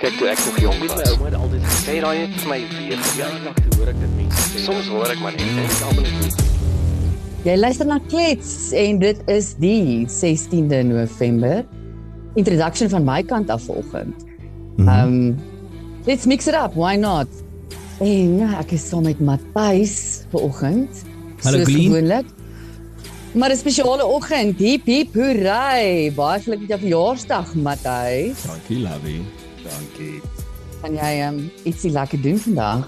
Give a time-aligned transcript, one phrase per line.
[0.00, 0.92] Kyk toe ek nog jonk was.
[0.96, 4.12] My ouma het altyd gesê raai het vir my weer verjaardag toe hoor ek dit
[4.16, 4.60] mense sê.
[4.64, 6.38] Soms hoor ek maar net en ek almal net
[7.44, 11.60] Jy luister na Klets en dit is die 16de November.
[12.40, 14.24] Introduction van my kant af vanoggend.
[14.78, 14.88] Mhm.
[14.88, 15.36] Um
[16.08, 17.28] let's mix it up, why not?
[18.00, 21.02] En nou, ek is saam met Matthys vanoggend.
[21.44, 22.32] Hallo, gewoonlik.
[23.36, 24.56] Maar 'n spesiale oggend.
[24.58, 26.08] Hip hip hooray.
[26.16, 28.48] Baie geluk met jou verjaarsdag, Matthys.
[28.48, 29.20] Dankie, Lovey.
[29.70, 30.20] Dankie.
[30.80, 32.86] Kan jy um ietsie lekker doen vandag?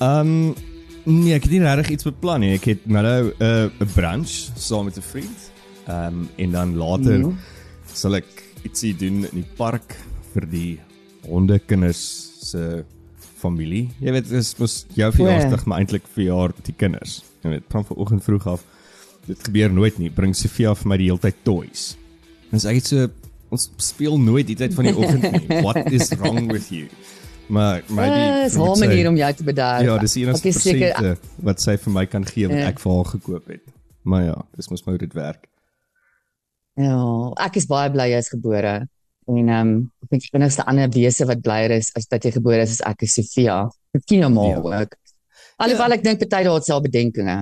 [0.00, 0.54] Ehm um,
[1.08, 2.52] nee, ek het nie regtig iets beplan nie.
[2.58, 5.38] Ek het nou 'n uh, 'n brunch saam met 'n vriend.
[5.86, 7.32] Ehm um, en dan later Mhm.
[7.92, 9.96] sal ek ietsie doen in die park
[10.34, 10.78] vir die
[11.28, 12.84] hondekinders se
[13.38, 13.88] familie.
[14.00, 17.22] Jy weet, dit is mos jou verjaarsdag, maar eintlik verjaar die kinders.
[17.44, 18.64] Jy weet, van vanoggend vroeg af.
[19.26, 20.10] Dit gebeur nooit nie.
[20.10, 21.96] Bring Sofia vir my die hele tyd toys.
[22.52, 23.08] En sy het so
[23.50, 25.60] ons speel nooit die tyd van die oggend nie.
[25.66, 26.88] What is wrong with you?
[27.48, 29.82] Maar maybe Uh, is haar manier om jou te bedaar.
[29.84, 32.66] Ja, dis die enigste persente wat sy vir my kan gee wat Ja.
[32.68, 33.62] ek vir haar gekoop het.
[34.04, 35.46] Maar ja, dis mos maar hoe dit werk.
[36.78, 36.98] Ja,
[37.46, 38.74] ek is baie bly jy is gebore.
[39.28, 39.72] En ehm um,
[40.04, 42.84] ek dink die enigste ander wese wat blyer is as dat jy gebore is is
[42.86, 43.58] ek is Sofia.
[43.96, 44.60] Miskien jou ma Ja.
[44.60, 44.94] ook.
[45.58, 47.38] Alhoewel ek dink party daar het self bedenkinge.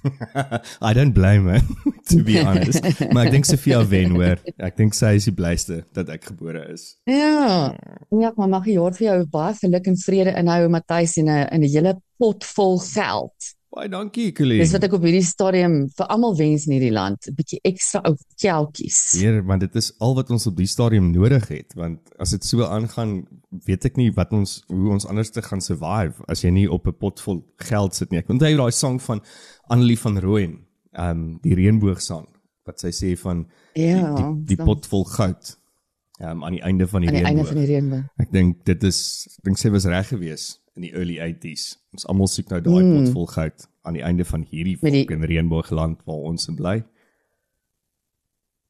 [0.88, 1.60] I don't blame her
[2.10, 2.82] to be honest.
[3.12, 4.40] maar ek dink Sofia wen hoor.
[4.56, 6.96] Ek dink sy is die blyste dat ek gebore is.
[7.10, 7.70] Ja.
[8.10, 11.48] Ja, maar mag die jaar vir jou baie geluk en vrede inhou Matthys en 'n
[11.54, 13.54] in 'n hele pot vol geld.
[13.70, 14.64] Baie dankie, Colleen.
[14.64, 18.00] Dis wat ek op hierdie stadium vir almal wens in hierdie land, 'n bietjie ekstra
[18.02, 19.12] ou kelkies.
[19.14, 22.44] Hier, want dit is al wat ons op die stadium nodig het, want as dit
[22.44, 26.50] so aangaan, weet ek nie wat ons hoe ons anders te gaan survive as jy
[26.50, 28.18] nie op 'n pot vol geld sit nie.
[28.18, 29.20] Ek onthou daai sang van
[29.68, 30.58] Annelie van Rooyen,
[30.92, 32.26] ehm um, die reënboogsang
[32.66, 35.56] wat sy sê van Ja, die, die, die pot vol goud
[36.20, 37.48] ehm um, aan die einde van die aan die einde reënboog.
[37.48, 38.04] van die reënboog.
[38.18, 41.76] Ek dink dit is ek dink sy was reg geweest in die early 80s.
[41.92, 43.04] Ons almal soek nou daai Mm.
[43.04, 46.84] pot vol goud aan die einde van hierdie die- fucking reënboogland waar ons in bly.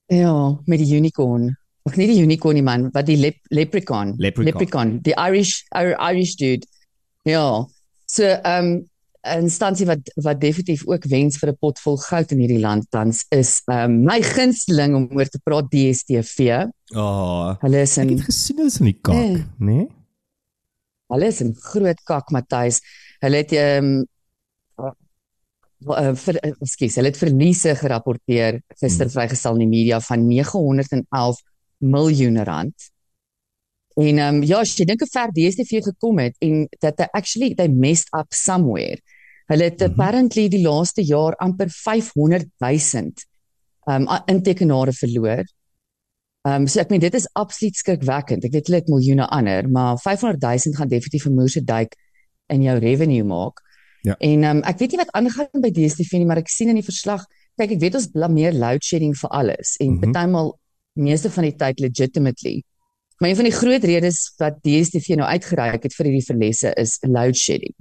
[0.07, 1.57] Ja, met die unicorn.
[1.91, 4.15] Of nie die unicorn nie man, wat die lep, leprechaun.
[4.23, 4.47] Leprechaun.
[4.53, 6.67] Leprechaun, die Irish Irish dude.
[7.27, 7.67] Ja.
[8.07, 8.87] So ehm um,
[9.21, 12.87] 'n instansie wat wat definitief ook wens vir 'n pot vol goud in hierdie land
[12.91, 16.47] tans is ehm um, my gunsteling om oor te praat DStv.
[16.95, 19.21] Ah, oh, Hulle is ek in het gesien hulle is in die kak, Ja.
[19.37, 19.45] né?
[19.59, 19.87] Nee?
[21.13, 22.81] hulle is in groot kak Matthys.
[23.21, 24.07] Hulle het ehm um,
[25.91, 29.15] uh, vir ekskuus, hulle het verliese gerapporteer gister Hmm.
[29.15, 31.41] vrygestel in die media van 911
[31.81, 32.91] miljoen rand.
[33.99, 37.09] En ehm um, ja, as jy dink hoe ver DStv gekom het en dat they
[37.13, 39.01] actually they messed up somewhere.
[39.51, 39.91] Hulle het Mhm.
[39.91, 43.13] apparently die laaste jaar amper 500 000
[43.87, 45.45] ehm um, intekenare verloor.
[46.47, 48.45] Ehm um, so ek meen dit is absoluut skrikwekkend.
[48.45, 51.97] Ek weet hulle het miljoene ander, maar 500 000 gaan definitief 'n moerse duik
[52.49, 53.61] in jou revenue maak.
[54.03, 54.15] Ja.
[54.19, 56.75] En ehm um, ek weet nie wat aangaan by DStv nie, maar ek sien in
[56.75, 57.27] die verslag,
[57.57, 60.01] kyk ek weet ons blameer load shedding vir alles en Mhm.
[60.01, 60.59] partymal
[61.03, 62.61] meeste van die tyd legitimately.
[63.21, 66.97] Maar een van die groot redes wat DStv nou uitgereik het vir hierdie verlesse is
[67.05, 67.75] load shedding.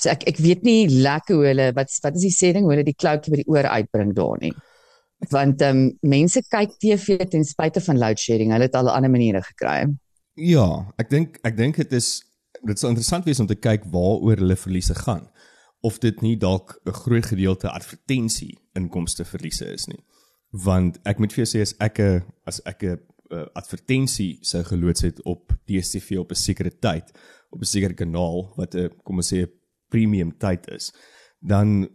[0.00, 2.76] So ek ek weet nie lekker hoe hulle wat wat is die sê ding hoe
[2.76, 4.52] hulle die kloutjie by die oor uitbring daar nie.
[5.34, 8.54] Want ehm um, mense kyk TV ten spyte van load shedding.
[8.54, 9.90] Hulle het al ander maniere gekry.
[10.38, 10.68] Ja,
[11.02, 12.22] ek dink ek dink dit is
[12.62, 15.26] dit sal interessant wees om te kyk waaroor hulle verliese gaan.
[15.82, 20.00] Of dit nie dalk 'n groot gedeelte advertensie inkomste verliese is nie.
[20.50, 22.98] Want ek moet vir jou sê as ek 'n as ek 'n
[23.30, 27.12] uh, advertensie sou geloods het op DStv op 'n sekere tyd
[27.50, 29.52] op 'n sekere kanaal wat 'n kom ons sê 'n
[29.88, 30.92] premium tyd is,
[31.40, 31.88] dan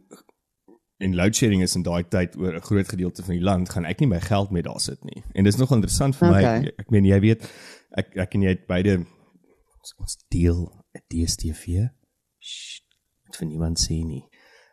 [0.98, 3.86] en load shedding is in daai tyd oor 'n groot gedeelte van die land, gaan
[3.86, 5.24] ek nie my geld mee daar sit nie.
[5.34, 6.60] En dis nog interessant vir Okay.
[6.60, 6.72] my.
[6.78, 7.52] Ek meen jy weet
[7.98, 9.06] ek ek en jy het beide
[10.00, 11.90] ons, deel 'n DStv.
[12.40, 12.84] Sst,
[13.26, 14.24] dit vir niemand sê nie.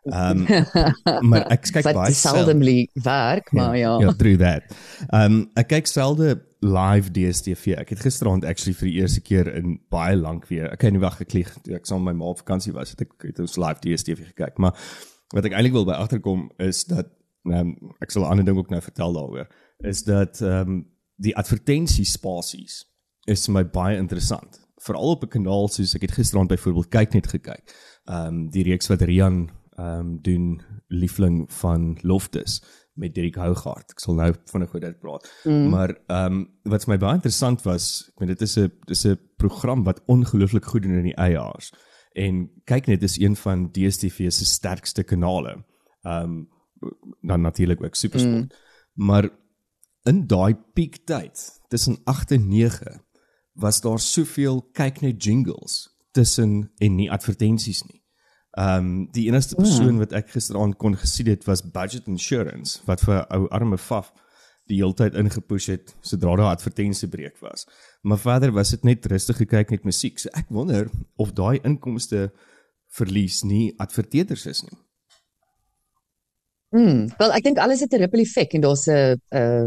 [0.02, 0.64] Ehm um,
[1.30, 3.92] maar ek kyk baie seldomly werk, maar ja.
[4.02, 4.66] Ja, through that.
[5.10, 7.76] Ehm um, ek kyk selde live DStv.
[7.78, 10.72] Ek het gisteraand actually vir die eerste keer in baie lank weer.
[10.74, 13.06] Ek het nie wag geklieg toe ek saam met my ma op vakansie was, het
[13.06, 14.58] ek het ons live DStv gekyk.
[14.58, 14.74] Maar
[15.36, 17.14] wat ek eintlik wil by agterkom is dat
[17.46, 19.46] ehm um, ek sal 'n ander ding ook nou vertel daaroor,
[19.86, 20.84] is dat ehm um,
[21.22, 22.82] die advertensiespasies
[23.30, 24.58] is vir my baie interessant.
[24.82, 27.74] Veral op 'n kanaal soos ek het gisteraand byvoorbeeld kyk net gekyk.
[28.10, 29.50] Ehm um, die reeks wat Rian
[29.82, 32.62] ehm um, doen liefling van Loftus
[32.92, 33.94] met Dirk Hougaard.
[33.94, 35.28] Ek sal nou vinnig oor dit praat.
[35.44, 35.68] Mm.
[35.72, 36.42] Maar ehm um,
[36.74, 40.02] wat vir my baie interessant was, ek meen dit is 'n dis 'n program wat
[40.06, 41.72] ongelooflik goed doen in die eiers.
[42.14, 45.64] En kyk net dis een van DStv se sterkste kanale.
[46.02, 46.48] Ehm um,
[47.20, 48.52] dan natuurlik ook Supersport.
[48.52, 49.06] Mm.
[49.06, 49.30] Maar
[50.02, 53.04] in daai piektyd tussen 8 en 9
[53.52, 58.01] was daar soveel kyk net jingles tussen en nie advertensies nie.
[58.52, 63.00] Ehm um, die enigste persoon wat ek gisteraand kon gesien het was Budget Insurance wat
[63.00, 64.10] vir ou arme faf
[64.68, 67.64] die hele tyd ingepush het sodra daar advertensie breek was.
[68.02, 70.20] Maar verder was dit net rustig gekyk met musiek.
[70.20, 72.28] So ek wonder of daai inkomste
[72.92, 74.78] verlies nie adverteerders is nie.
[76.76, 79.66] Mm, wel ek dink alles het 'n ripple effek en daar's 'n uh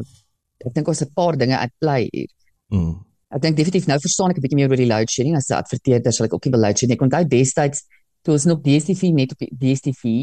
[0.66, 2.30] ek dink ons 'n paar dinge at play hier.
[2.70, 3.02] Mm.
[3.34, 5.58] Ek dink definitief nou verstaan ek 'n bietjie meer oor die load shedding as 'n
[5.58, 6.98] adverteerder sal ek ook nie wil load shedding.
[6.98, 7.84] Ek onthou destyds
[8.26, 10.16] toe ons nog DStv net op die DStv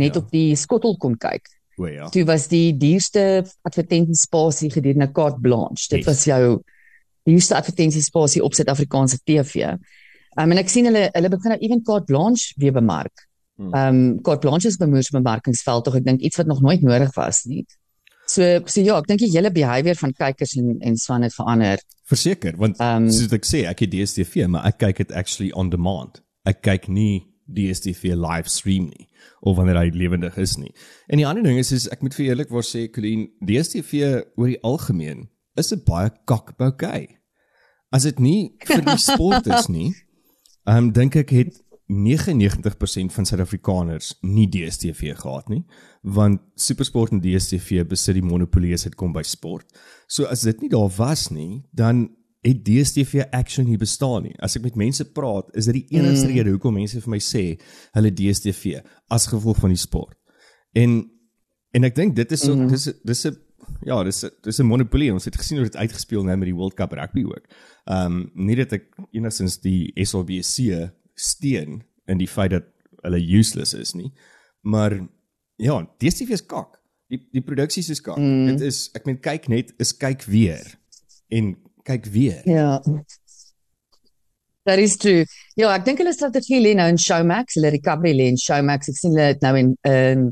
[0.00, 0.20] net Ja.
[0.22, 1.48] op die skottel kon kyk.
[1.80, 2.08] O ja.
[2.12, 5.88] Toe was die duurste advertensiespasie gedurende carte blanche.
[5.88, 6.06] Dit Yes.
[6.06, 6.62] was jou
[7.24, 9.54] duurste advertensiespasie op Suid-Afrikaanse TV.
[10.38, 13.26] Um, en ek sien hulle hulle begin nou ewen carte blanche weer bemark.
[13.56, 13.72] Hmm.
[13.74, 17.12] Ehm um, carte blanche is bemoers bemarkingsveld tog ek dink iets wat nog nooit nodig
[17.16, 17.66] was nie.
[18.26, 21.78] So so ja, ek dink die hele behavior van kykers en en swan het verander.
[22.08, 25.70] Verseker, want Ehm, soos ek sê, ek het DStv, maar ek kyk dit actually on
[25.70, 26.22] demand.
[26.44, 29.08] Ek kyk nie DStv live stream nie
[29.40, 30.72] of wanneer hy lewendig is nie.
[31.08, 34.60] En die ander ding is is ek moet vir eerlikwaar sê, Colleen, DStv oor die
[34.62, 35.28] algemeen
[35.58, 37.18] is 'n baie kakboukei.
[37.92, 39.92] As dit nie vir die sport is nie,
[40.70, 41.60] ehm um, dink ek het
[41.92, 45.64] 99% van Suid-Afrikaners nie DStv gehad nie,
[46.02, 49.66] want SuperSport en DStv besit die monopolie as dit kom by sport.
[50.08, 52.08] So as dit nie daar was nie, dan
[52.42, 54.34] het DStv actually nie bestaan nie.
[54.42, 56.34] As ek met mense praat, is dit die enigste mm.
[56.34, 57.44] rede hoekom mense vir my sê
[57.94, 58.80] hulle DStv
[59.14, 60.16] as gevolg van die sport.
[60.78, 61.04] En
[61.72, 62.68] en ek dink dit is so mm.
[62.72, 63.38] dis dis 'n
[63.86, 65.12] ja, dis dis 'n monopolie.
[65.12, 67.46] Ons het gesien hoe dit uitgespeel nou met die World Cup rugby ook.
[67.86, 72.66] Ehm um, nie dat ek enigstens die SABC steun in die feit dat
[73.02, 74.12] hulle useless is nie,
[74.60, 74.98] maar
[75.56, 76.80] ja, DStv is kak.
[77.08, 78.18] Die die produksies is kak.
[78.18, 78.46] Mm.
[78.46, 80.78] Dit is ek meen kyk net is kyk weer
[81.28, 82.40] en kyk weer.
[82.48, 82.80] Ja.
[84.64, 85.24] That is true.
[85.58, 88.92] Ja, ek dink hulle strategie lê nou in Showmax, hulle recovery lê in Showmax.
[88.92, 90.30] Ek sien hulle het nou in 'n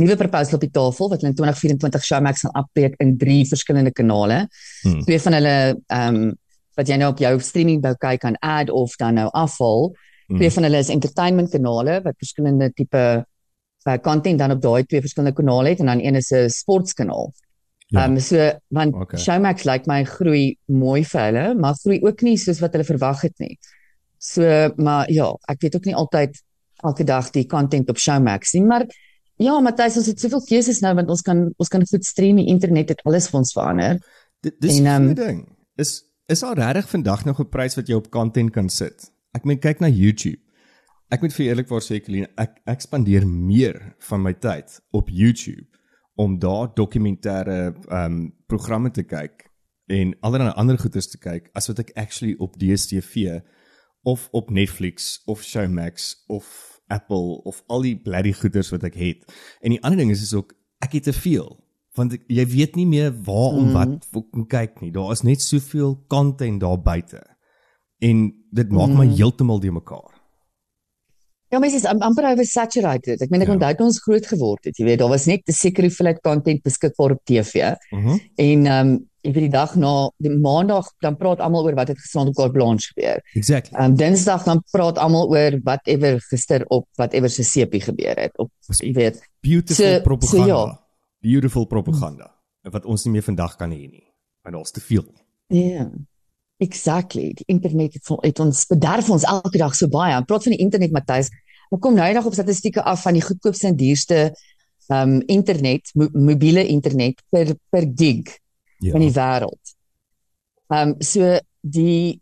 [0.00, 3.92] nuwe proposal op die tafel wat hulle in 2024 Showmax gaan afbreek in drie verskillende
[3.92, 4.46] kanale.
[4.82, 5.02] Hmm.
[5.08, 5.56] Twee van hulle
[5.86, 6.30] ehm um,
[6.76, 9.90] wat jy nou op jou streaming wou kyk kan add of dan nou afval.
[10.26, 10.38] Hmm.
[10.38, 13.02] Twee van hulle is entertainment kanale wat verskillende tipe
[13.88, 17.32] uh, content dan op daai twee verskillende kanale het en dan een is 'n sportskanaal.
[17.92, 18.06] Ja.
[18.08, 19.20] Um, so want Okay.
[19.20, 22.88] Showmax lyk like my groei mooi vir hulle, maar groei ook nie soos wat hulle
[22.88, 23.58] verwag het nie.
[24.22, 24.44] So
[24.80, 26.38] maar ja, ek weet ook nie altyd
[26.82, 28.86] elke dag die content op Showmax nie, maar
[29.42, 32.48] ja, Matthys, ons het soveel keuses nou want ons kan ons kan goed stream, die
[32.52, 34.00] internet het alles vir ons verander.
[34.42, 35.44] Dit dis ehm, um, ding.
[35.76, 36.00] Is
[36.32, 39.10] is daar regtig vandag nog 'n prys wat jy op content kan sit?
[39.34, 40.40] Ek meen kyk na YouTube.
[41.10, 45.71] Ek moet vir eerlikwaar sê Colleen, ek ek spandeer meer van my tyd op YouTube
[46.22, 47.58] om daar dokumentêre
[47.88, 49.48] ehm um, programme te kyk
[49.92, 53.40] en allerlei ander goeders te kyk as wat ek actually op DStv
[54.02, 56.46] of op Netflix of Showmax of
[56.92, 59.22] Apple of al die bloody goeders wat ek het.
[59.64, 60.52] En die ander ding is is ook
[60.84, 61.58] ek het te veel
[61.96, 63.72] want ek, jy weet nie meer waar om Mhm.
[63.76, 64.90] wat om kyk nie.
[64.92, 67.20] Daar is net soveel content daar buite.
[68.00, 69.16] En dit maak my Mhm.
[69.16, 70.11] heeltemal de mekaar.
[71.52, 73.20] Ja, mense is am- amper oversaturated.
[73.20, 73.52] Ek meen ek Ja.
[73.54, 76.62] onthou toe ons groot geword het, jy weet, daar was net 'n sekere hoeveelheid content
[76.62, 77.74] beskikbaar op TV.
[77.92, 81.74] Mm En ehm um, ek weet die dag na die maandag dan praat almal oor
[81.74, 83.20] wat het gisterand op Carte Blanche gebeur.
[83.34, 83.78] exactly.
[83.78, 88.38] Ehm um, Dinsdag dan praat almal oor whatever gister op whatever se sepie gebeur het
[88.38, 89.20] op jy weet.
[89.40, 90.46] Beautiful so- so propaganda.
[90.46, 90.80] ja.
[91.20, 92.30] Beautiful propaganda
[92.62, 94.04] wat ons nie meer vandag kan hê nie.
[94.42, 95.04] Want daar's te veel.
[95.48, 95.58] Ja.
[95.60, 95.86] Yeah.
[96.58, 97.32] Exactly.
[97.34, 100.14] Die internet het, het ons bederf ons elke dag so baie.
[100.14, 101.28] Ek praat van die internet Matthys.
[101.72, 104.18] Ek kom nou eendag op statistieke af van die goedkoopste en duurste
[104.90, 108.38] ehm um, internet, mo mobiele internet per per gig
[108.82, 108.94] Ja.
[108.98, 109.74] in die wêreld.
[110.72, 112.18] Ehm um, so die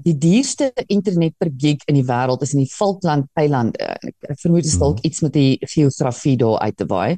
[0.00, 3.78] die duurste internet per gig in die wêreld is in die Falkland eilande.
[4.00, 5.06] Ek, ek vermoed dit is dalk Mhm.
[5.10, 7.16] iets met die geografie daar uit te waai.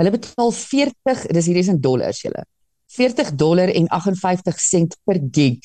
[0.00, 2.42] Hulle betaal 40, dis hierdie is in dollars julle.
[2.90, 5.60] 40 dollar en 58 sent per gig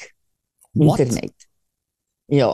[0.74, 1.00] What?
[1.00, 1.34] internet.
[2.28, 2.52] Ja.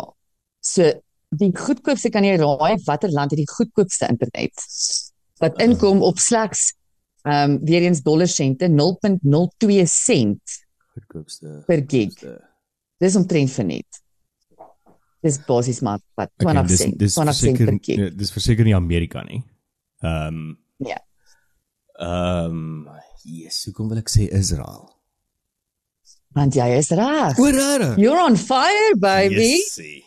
[0.62, 0.94] So
[1.40, 4.66] die goedkoopste kan jy raai watter land het die goedkoopste internet?
[5.44, 6.72] Wat inkom op slegs
[7.26, 10.60] ehm um, weer eens dollar sente 0.02 sent
[10.94, 11.64] Goedkoopste.
[11.68, 12.12] per gig.
[12.14, 12.42] goedkoopste.
[13.02, 14.02] Dis omtrent verniet.
[15.26, 18.16] Dis basies maar wat 20 Okay, dis sent, dis 20 sent verseker per gig.
[18.20, 19.42] dis verseker nie Amerika nie.
[20.04, 21.00] Ehm um, Ja.
[22.00, 22.90] Ehm um,
[23.24, 24.92] yes, hoekom wil ek sê Israel?
[26.36, 27.38] Want jy is reg.
[27.40, 27.94] O, rare.
[27.98, 29.56] You're on fire, baby.
[29.56, 30.04] Yes, see.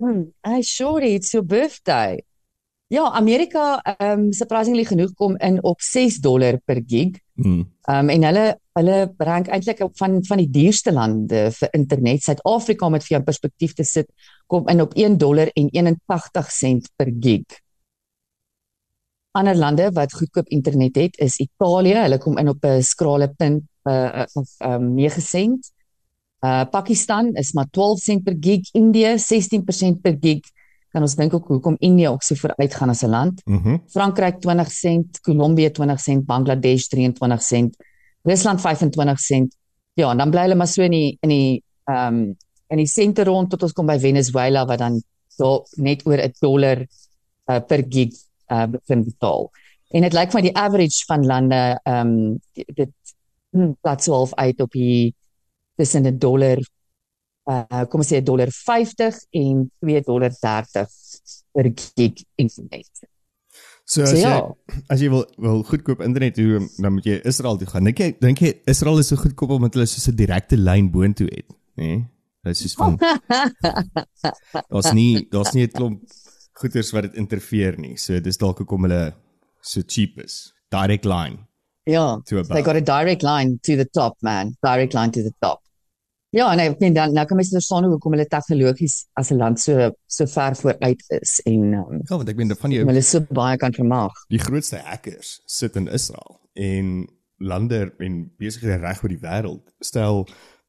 [0.00, 2.22] Hmm, hey, shorty, it's your birthday.
[2.88, 7.18] Ja, Amerika ehm um, surprisingly genoeg kom in op 6 dollar per gig.
[7.34, 7.66] Mm.
[7.82, 8.44] Ehm um, en hulle
[8.78, 12.22] hulle rank eintlik op van van die duurste lande vir internet.
[12.24, 14.08] Suid-Afrika om dit vir jou in perspektief te sit,
[14.46, 17.60] kom in op 1 dollar en 81 sent per gig.
[19.36, 21.98] Ander lande wat goedkoop internet het, is Italië.
[22.06, 25.72] Hulle kom in op 'n skrale punt uh of um 9 sent.
[26.40, 30.40] Uh Pakistan is maar 12 sent per gig, Indië 16% per gig.
[30.90, 33.42] Kan ons dink ook hoekom Indië ook so vooruit gaan as 'n land.
[33.44, 37.76] Mm Frankryk 20 sent, Kolumbie 20 sent, Bangladesh 23 sent,
[38.22, 39.56] Rusland 25 sent.
[39.92, 42.36] Ja, en dan bly hulle maar so in die in die ehm um,
[42.70, 46.32] in die sente rond tot ons kom by Venezuela wat dan so net oor 'n
[46.40, 46.86] dollar
[47.50, 48.14] uh, per gig
[48.48, 49.50] uh begin betaal.
[49.90, 52.92] En dit lyk vir my die average van lande ehm um, dit
[53.50, 55.14] hmm, plat so half uit op die
[55.80, 56.58] tussen 'n dollar
[57.50, 60.86] uh kom ons sê 'n dollar 50 en 2 dollar 30
[61.52, 62.90] per gig internet.
[63.00, 63.06] So
[63.90, 64.36] So as ja.
[64.38, 64.44] jy
[64.94, 67.88] as jy wil wil goedkoop internet hoe dan moet jy Israel toe gaan.
[67.88, 71.26] Dink jy dink jy Israel is so goedkoop omdat hulle so 'n direkte lyn boontoe
[71.26, 71.90] het, nê?
[71.90, 72.04] Nee?
[72.46, 72.94] Dit is soos van
[74.72, 75.98] daar's nie daar's nie 'n klomp
[76.60, 77.96] goeders wat dit interfereer nie.
[77.96, 79.14] So dis dalk hoekom hulle
[79.60, 80.54] so cheap is.
[80.70, 81.46] Direct line.
[81.84, 84.56] Ja, they got a direct line to the top, man.
[84.62, 85.60] Direct line to the top.
[86.30, 89.38] Ja, nee, ek meen dan nou kan mens verstaan hoe hoekom hulle tegnologies as 'n
[89.40, 93.02] land so so ver vooruit is en um, Ja, want ek meen van jou hulle
[93.02, 94.12] so baie kan vermag.
[94.28, 97.08] die grootste hackers sit in Israel en
[97.38, 100.28] lande en besighede reg oor die wêreld stel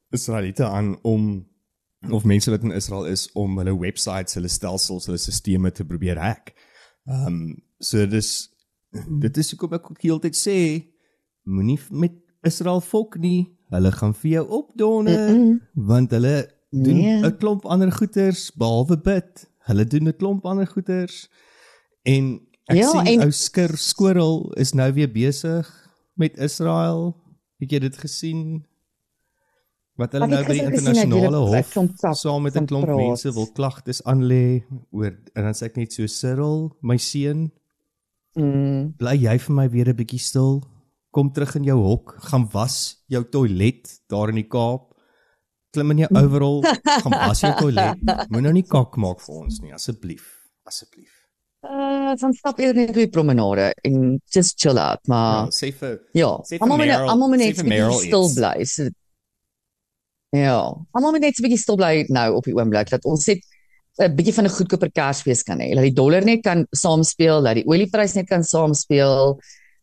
[0.10, 1.46] Israeliete aan om
[2.10, 6.18] of mense wat in Israel is om hulle websites, hulle stelsels, hulle stelsels te probeer
[6.18, 6.54] hack.
[7.06, 8.50] Ehm um, so dis
[9.22, 10.58] dit is hoekom ek ook heeltyd sê
[11.44, 13.52] moenie met Israel fok nie.
[13.72, 15.60] Hulle gaan vir jou opdonder Mm -mm.
[15.88, 17.38] want hulle doen 'n Nee.
[17.38, 19.48] klomp ander goeters behalwe bid.
[19.68, 21.30] Hulle doen 'n klomp ander goeters
[22.04, 27.16] en ek Ja, sien en- ou skir skorrel is nou weer besig met Israel.
[27.60, 28.66] Het jy dit gesien?
[29.96, 31.74] Wat hulle nou by die internasionale hof
[32.18, 32.98] saam met 'n klomp praat.
[32.98, 37.52] mense wil klagtes aanlê oor en dan sê ek net so Cyril, my seun,
[38.36, 38.94] Mm.
[38.98, 40.64] bly jy vir my weer 'n bietjie stil?
[41.12, 44.88] Kom terug in jou hok, gaan was jou toilet daar in die Kaap.
[45.76, 46.62] Klim in jou overall,
[47.04, 48.00] gaan was jou toilet.
[48.30, 50.26] Moenie nou nie kak maak vir ons nie, asseblief.
[50.68, 51.12] Asseblief.
[51.64, 55.70] Uh, dan stap eerder net op die promenade en just chill out, Ja, maar sê
[55.72, 58.66] vir ja, sê vir almal Meryl- almal sê net vir 'n Meryl bietjie stil bly.
[58.66, 58.88] So,
[60.36, 60.58] ja,
[60.96, 63.44] almal net 'n bietjie stil bly nou op die oomblik dat ons net
[64.02, 65.74] 'n bietjie van 'n goedkoper Kersfees kan hê.
[65.76, 69.40] Dat die dollar net kan saamspeel, dat die olieprys net kan saamspeel.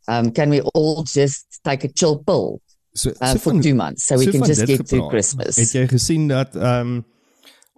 [0.09, 2.61] Um can we all just take a chill pill
[2.95, 5.11] so, uh, so for van, two months so we so can just get through gepraat.
[5.11, 5.57] Christmas?
[5.57, 7.05] Het jy gesien dat ehm um,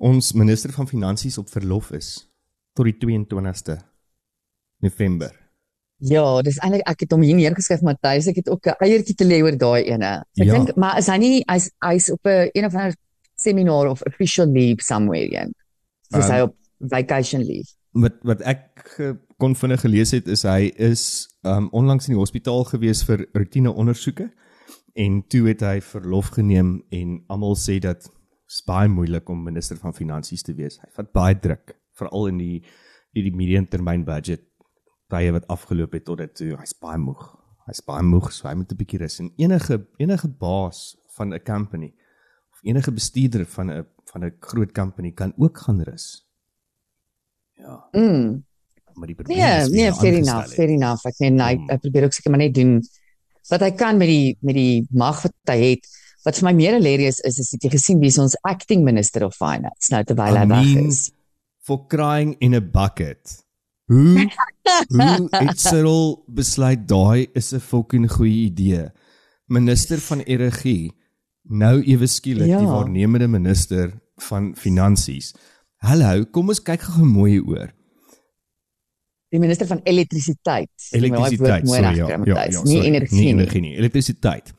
[0.00, 2.28] ons minister van finansies op verlof is
[2.72, 3.76] tot die 22ste
[4.80, 5.34] November?
[6.00, 9.24] Ja, dis eintlik ek het hom hier neergeskryf Matthys, ek het ook 'n eiertjie te
[9.28, 10.24] lê oor daai ene.
[10.32, 10.52] So ek Ja.
[10.54, 12.94] dink maar is hy nie hy's hy's op 'n een of ander
[13.36, 15.52] seminar of official leave somewhere in.
[16.10, 16.54] Dis Um, hy op
[16.88, 17.68] vacation leave.
[17.92, 18.96] wat wat ek
[19.40, 21.02] kon vinnig gelees het is hy is
[21.48, 24.28] um onlangs in die hospitaal gewees vir roetine ondersoeke
[25.00, 28.04] en toe het hy verlof geneem en almal sê dat
[28.50, 30.80] is baie moeilik om minister van finansies te wees.
[30.82, 32.56] Hy vat baie druk veral in die
[33.10, 34.44] die, die medium termyn budget
[35.10, 37.24] tye wat afgeloop het tot dit toe hy's baie moeg.
[37.66, 39.18] Hy's baie moeg, so hy moet 'n bietjie rus.
[39.20, 41.94] En enige enige baas van 'n company
[42.52, 46.26] of enige bestuurder van 'n van 'n groot company kan ook gaan rus.
[47.54, 48.44] Ja, Mm.
[49.00, 50.54] Maar die probleem Nee, is nee, fair enough, het.
[50.58, 51.06] fair enough.
[51.08, 52.76] Ek meen hy, hy probeer ook seker maar net doen
[53.50, 55.88] wat hy kan met die met die mag wat hy het.
[56.24, 59.24] Wat vir my meer hilarious is is het jy gesien wie is ons acting minister
[59.26, 61.10] of finance nou terwyl hy weg is.
[61.66, 63.40] For crying in a bucket.
[63.90, 64.28] Hoe
[64.94, 68.90] hoe het Cyril besluit daai is 'n fucking goeie idee.
[69.48, 70.92] Minister van energie
[71.50, 72.58] nou ewe skielik Ja.
[72.60, 73.90] die waarnemende minister
[74.28, 75.34] van finansies.
[75.82, 77.72] Hallo, kom ons kyk gou mooi oor.
[79.30, 80.70] Die minister van elektrisiteit.
[80.90, 82.54] Elektrisiteit, sorry, ja, ja, Matthys.
[82.56, 84.52] ja, nie energie nie energie nie, elektrisiteit.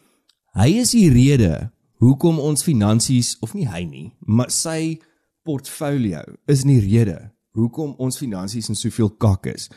[0.56, 5.00] Hy is die rede hoekom ons finansies of nie hy nie, maar sy
[5.44, 9.68] portfolio is nie rede hoekom ons finansies in soveel kak is.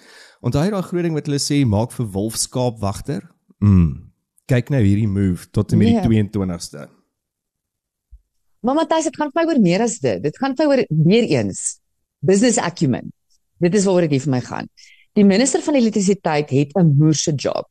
[0.45, 3.25] Onthou daai groot ding wat hulle sê maak vir wolfskaapwagter?
[3.65, 4.13] Mm.
[4.47, 6.01] Kyk nou hierdie move tot en met Nee.
[6.03, 6.87] die 22ste.
[8.65, 10.23] Maar Matthys, dit gaan vir my oor meer as dit.
[10.23, 11.81] Dit gaan vir oor weer eens
[12.25, 13.11] business acumen.
[13.58, 14.68] Dit is waaroor dit vir my gaan.
[15.14, 17.68] Die minister van elektrisiteit het 'n moerse job.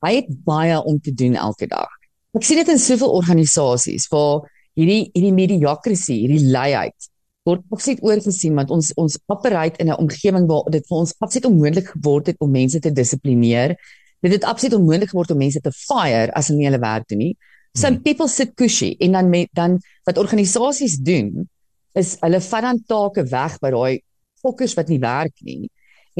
[0.00, 1.88] Hy het baie om te doen elke dag.
[2.34, 7.10] Ek sien dit in soveel organisasies waar hierdie hierdie mediocrity, hierdie luiheid
[7.44, 11.50] word absoluut oorgesien want ons ons operate in 'n omgewing waar dit vir ons absoluut
[11.50, 13.76] onmoontlik geword het om mense te dissiplineer.
[14.22, 17.18] Dit het absoluut onmoontlik geword om mense te fire as hulle nie hulle werk doen
[17.18, 17.36] nie.
[17.76, 18.02] Some Hmm.
[18.02, 21.48] people sit cushy en dan met dan wat organisasies doen
[21.94, 24.00] is hulle vat dan take weg by daai
[24.44, 25.70] fokkers wat nie werk nie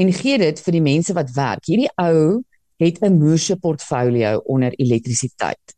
[0.01, 1.69] en gee dit vir die mense wat werk.
[1.69, 2.43] Hierdie ou
[2.83, 5.77] het 'n moerse portfolio onder elektrisiteit.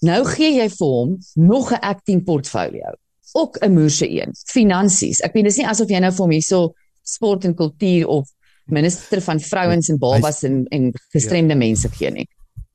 [0.00, 2.94] Nou gee jy vir hom nog 'n acting portfolio,
[3.32, 4.32] ook 'n moerse een.
[4.46, 5.20] Finansies.
[5.20, 8.28] Ek bedoel dis nie asof jy nou vir hom hierso sport en kultuur of
[8.66, 12.28] minister van vrouens en babas en en gestremde mense gee nie.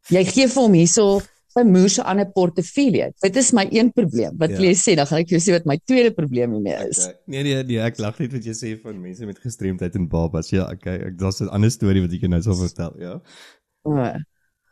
[0.10, 1.22] Jy gee vir hom hierso
[1.58, 3.12] 'n moerse aan 'n portefeulje.
[3.22, 4.38] Dit is my een probleem.
[4.38, 4.56] Wat Ja.
[4.58, 4.96] wil jy sê?
[4.96, 7.00] Dan gaan ek jou sê wat my tweede probleem hiermee is.
[7.06, 7.16] Okay.
[7.26, 10.50] Nee nee nee, ek lag net wat jy sê van mense met gestremdheid en babas.
[10.50, 10.96] Ja, okay.
[11.00, 13.22] Ek daar's 'n ander storie wat ek jou nou sal vertel, ja.
[13.84, 14.14] O.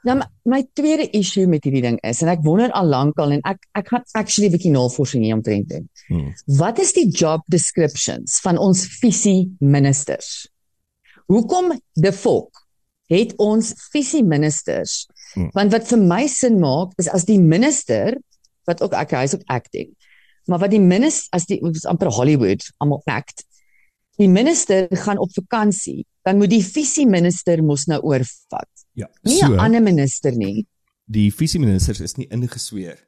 [0.03, 3.31] Nou my, my tweede issue met hierdie ding is en ek wonder al lank al
[3.31, 5.89] en ek ek gaan actually 'n bietjie navorsing hier omtrent doen.
[6.07, 6.34] Hmm.
[6.46, 10.48] Wat is die job descriptions van ons visie ministers?
[11.27, 12.67] Hoekom die volk
[13.10, 15.07] het ons visie ministers?
[15.34, 15.50] Hmm.
[15.53, 18.17] Want wat vir my sin maak is as die minister
[18.67, 19.91] wat ook ek hy's ook acting.
[20.48, 23.43] Maar wat die minister as die is amper Hollywood, almal act.
[24.17, 28.72] Die minister gaan op vakansie, dan moet die visie minister mos nou oorvat.
[28.93, 29.07] Ja.
[29.22, 30.65] Nie 'n ander minister nie.
[31.07, 33.00] die visieministers is nie ingesweer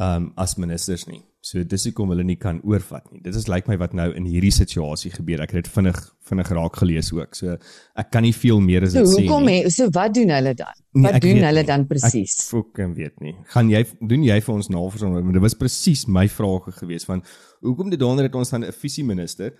[0.00, 1.22] um as ministers nie.
[1.44, 3.18] So dis hoekom hulle nie kan oorvat nie.
[3.20, 5.40] Dit is lyk my wat nou in hierdie situasie gebeur.
[5.42, 5.96] Ek het dit vinnig
[6.28, 7.34] vinnig raak gelees ook.
[7.34, 7.56] So
[7.98, 9.56] ek kan nie veel meer as So dit sê hoekom nie.
[9.64, 10.70] he, so wat doen hulle dan?
[10.94, 11.66] Nee, Wat doen hulle nie.
[11.66, 12.36] dan Ek presies?
[12.48, 13.34] fucking weet nie.
[13.50, 15.32] Gaan jy doen jy vir ons navorsing?
[15.32, 17.24] Dit was presies my vraag gewees van
[17.60, 19.52] hoekom dit donder het ons dan 'n visieminister?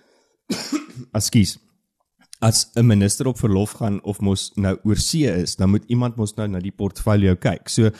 [1.19, 1.57] Ekskuus.
[2.41, 6.15] As 'n minister op verlof gaan of mos nou oor see is, dan moet iemand
[6.15, 7.69] mos nou na die portfolio kyk.
[7.69, 7.91] So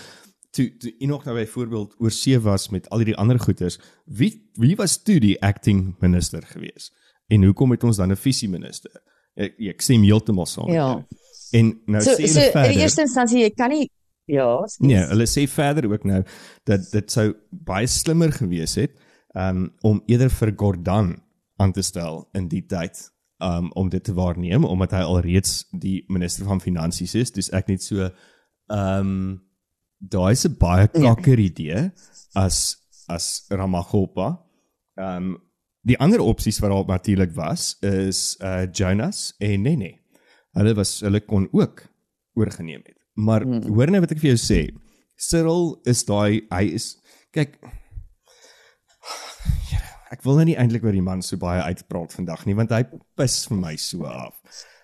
[0.53, 4.31] toe toe Enoch nou byvoorbeeld oor see was met al die ander goeders, wie
[4.61, 6.91] wie was toe die acting minister gewees?
[7.33, 9.01] En hoekom het ons dan 'n visieminister?
[9.35, 10.71] Ek ek stem heeltemal saam.
[10.71, 11.05] Ja.
[11.51, 12.71] En nou So sê so hulle in verder.
[12.73, 13.89] die eerste instansie jy kan nie
[14.25, 14.87] ja, skus.
[14.87, 16.23] Nee, hulle sê verder ook nou
[16.63, 18.91] dat dit sou baie slimmer gewees het
[19.35, 21.15] um, om eerder vir Gordon
[21.57, 23.11] aan te stel in die tyd
[23.43, 27.31] um, om dit te waarneem omdat hy alreeds die minister van finansies is.
[27.31, 28.09] Dis ek net so
[28.67, 29.41] ehm um,
[30.09, 31.15] daai is 'n baie Ja.
[31.15, 31.91] kakker idee
[32.35, 34.39] as as Ramaphosa.
[34.97, 35.37] Ehm um,
[35.83, 39.99] die ander opsies wat daar natuurlik was is uh Jonas en Nene.
[40.53, 41.83] Hulle was hulle kon ook
[42.35, 42.97] oorgeneem het.
[43.13, 43.67] Maar hmm.
[43.67, 44.61] hoor nou wat ek vir jou sê.
[45.15, 46.97] Cyril is daai hy is
[47.31, 47.59] kyk
[50.13, 52.83] ek wil nou nie eintlik oor die man so baie uitpraat vandag nie want hy
[53.17, 54.35] pis vir my so af.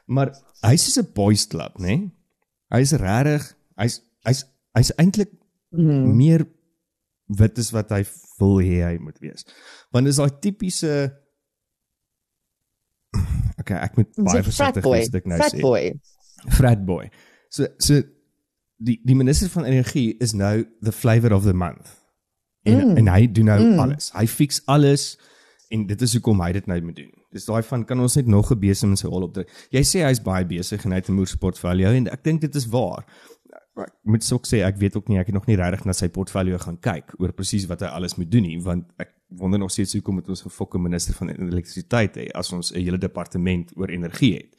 [0.08, 0.34] Maar
[0.66, 2.10] hy's soos 'n boys club, nê?
[2.74, 4.44] Hy's regtig hy's hy's
[4.78, 5.32] hy's eintlik
[5.72, 6.16] Mhm.
[6.18, 6.48] meer
[7.28, 8.04] wit is wat hy
[8.40, 9.46] wil hê hy moet wees.
[9.94, 11.14] Want dis daai tipiese
[13.62, 15.62] Okay, ek moet baie versigtig wees ek nou Frat sê.
[15.62, 15.84] boy.
[16.56, 17.10] Frat boy.
[17.54, 18.02] So so
[18.80, 21.92] die die minister van energie is nou the flavor of the month.
[22.64, 22.90] En mm.
[22.92, 22.98] Mm.
[23.04, 23.74] en hy doen nou mm.
[23.74, 23.80] Mm.
[23.86, 24.12] alles.
[24.16, 25.12] Hy fix alles
[25.70, 27.12] en dit is hoekom hy dit nou moet doen.
[27.36, 29.50] Dis daai van kan ons net nog 'n besem in sy hol opdruk.
[29.70, 32.56] Jy sê hy's baie besig en hy het 'n moer portfolio en ek dink dit
[32.56, 33.06] is waar.
[33.86, 36.08] Ek moet sou sê ek weet ook nie ek het nog nie regtig na sy
[36.10, 39.72] portfolio gaan kyk oor presies wat hy alles moet doen nie want ek wonder nog
[39.72, 43.72] steeds hoekom moet ons 'n fokke minister van elektrisiteit hê as ons 'n hele departement
[43.78, 44.56] oor energie het.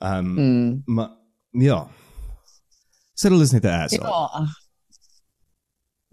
[0.00, 0.82] Ehm um, Mm.
[0.86, 1.10] maar
[1.52, 1.88] ja.
[3.14, 4.08] Cyril is net 'n asshole.
[4.08, 4.46] Ja.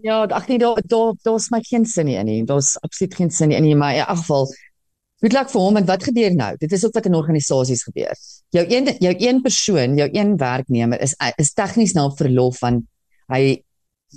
[0.02, 2.44] Ja, ag nee, daar daar daar's my geen sin nie in nie.
[2.44, 4.46] Daar's absoluut geen sin nie in nie, maar in elk geval
[5.20, 6.54] Good luck vir hom en wat gebeur nou?
[6.56, 8.16] Dit is ook wat in organisasies gebeur.
[8.56, 12.86] Jou een jou een persoon, jou een werknemer is is tegnies na verlof van
[13.28, 13.60] hy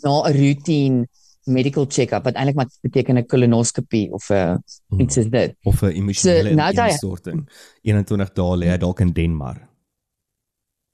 [0.04, 1.08] na 'n routine
[1.46, 5.00] medical check-up wat eintlik maar beteken 'n kolonoskopie of 'n Hmm.
[5.00, 5.56] iets is dit.
[5.64, 7.50] of 'n emosionele So, nou instorting.
[7.82, 9.62] 21 dae lê hy dalk in Denmark.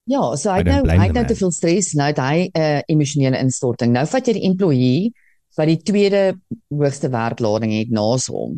[0.03, 2.81] Ja, so hy nou hy het nou te veel stres, nou het hy 'n uh,
[2.87, 3.91] emosionele instorting.
[3.91, 5.11] Nou vat jy die employee
[5.55, 8.57] wat die tweede hoogste werklading het naas hom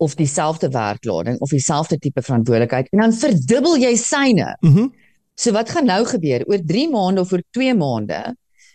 [0.00, 4.56] of dieselfde werklading of dieselfde tipe verantwoordelikheid en dan verdubbel jy syne.
[4.60, 4.88] Mhm.
[4.88, 5.08] Mm
[5.40, 6.42] So wat gaan nou gebeur?
[6.52, 8.18] Oor 3 maande of oor 2 maande,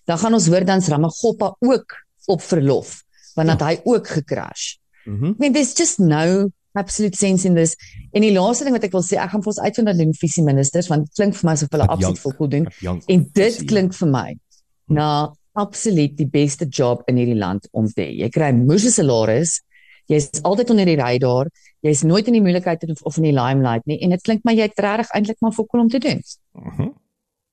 [0.09, 1.93] dan gaan ons hoor dan's Ramagoppa ook
[2.25, 3.03] op verlof,
[3.37, 4.79] want dat hy ook gekrash.
[5.05, 5.25] Mhm.
[5.25, 7.75] I mean there's just no absolute sense in this.
[8.11, 10.15] En die laaste ding wat ek wil sê, ek gaan vir ons uitvind dat doen
[10.17, 12.67] visie ministers want klink vir my asof hulle absoluut volkoel doen.
[13.13, 14.27] En dit klink vir my
[14.89, 15.09] na
[15.55, 18.09] absoluut die beste job in hierdie land om te hê.
[18.25, 19.61] Jy kry 'n moeë salaris.
[20.07, 21.47] Jy's altyd onder die radar.
[21.81, 24.53] Jy's nooit in die moeilikheid of, of in die limelight nie en dit klink my
[24.53, 26.21] jy het regtig eintlik maar volkoel om te doen.
[26.53, 26.89] Mhm.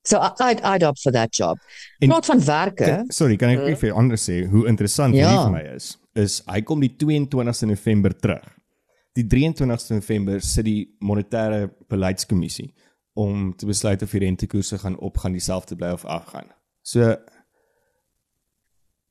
[0.04, 1.58] So I, I'd I'd opt for that job.
[2.00, 2.84] En- Praat van werke.
[2.84, 3.76] Kan- Sorry, kan ek Mhm.
[3.76, 5.28] vir jou anders sê hoe interessant Ja.
[5.28, 5.98] hierdie vir my is?
[6.14, 8.42] Is hy kom die 22ste November terug.
[9.14, 12.72] die 23ste November sit die monetêre beleidskommissie
[13.14, 16.46] om te besluit of die rentekoerse gaan opgaan dieselfde bly of afgaan.
[16.82, 17.16] So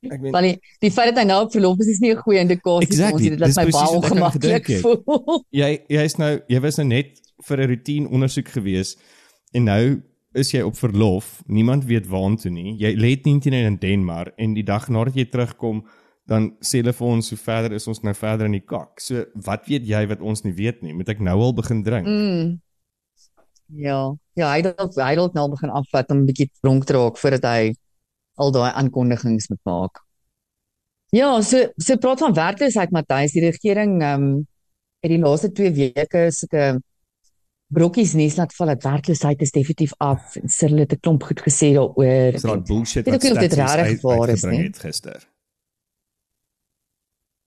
[0.09, 2.21] ek meen Want die, die feit dat hy nou op verlof is is nie 'n
[2.21, 3.29] goeie indikasie Exactly, vir ons nie.
[3.29, 5.43] Dit laat my baie ongemaklik voel.
[5.61, 8.97] jy jy's nou jy was nou net vir 'n roetine ondersoek gewees
[9.53, 10.01] en nou
[10.33, 11.41] is jy op verlof.
[11.47, 12.77] Niemand weet waartoe nie.
[12.79, 15.83] Jy lê net in Denmark en die dag nadat jy terugkom
[16.25, 18.99] dan sê hulle vir ons hoe verder is ons nou verder in die kak.
[18.99, 20.93] So wat weet jy wat ons nie weet nie?
[20.93, 22.07] Moet ek nou al begin drink?
[22.07, 22.61] Mm.
[23.71, 26.85] Ja, ja, hy het dalk hy het dalk nou begin afvat om 'n bietjie dronk
[26.85, 27.73] te raak voordat hy
[28.41, 30.01] al daai aankondigings moet maak.
[31.11, 34.47] Ja, so so praat van werkloosheid Matthys, die regering ehm um,
[35.01, 36.65] het die laaste 2 weke sulke
[37.73, 41.41] brokkies nuus laat val dat werkloosheid is definitief af en Cyril het 'n klomp goed
[41.41, 42.31] gesê daaroor.
[42.37, 44.63] Dis daai bullshit wat dit regtig waar is nie.
[44.63, 45.27] het gister.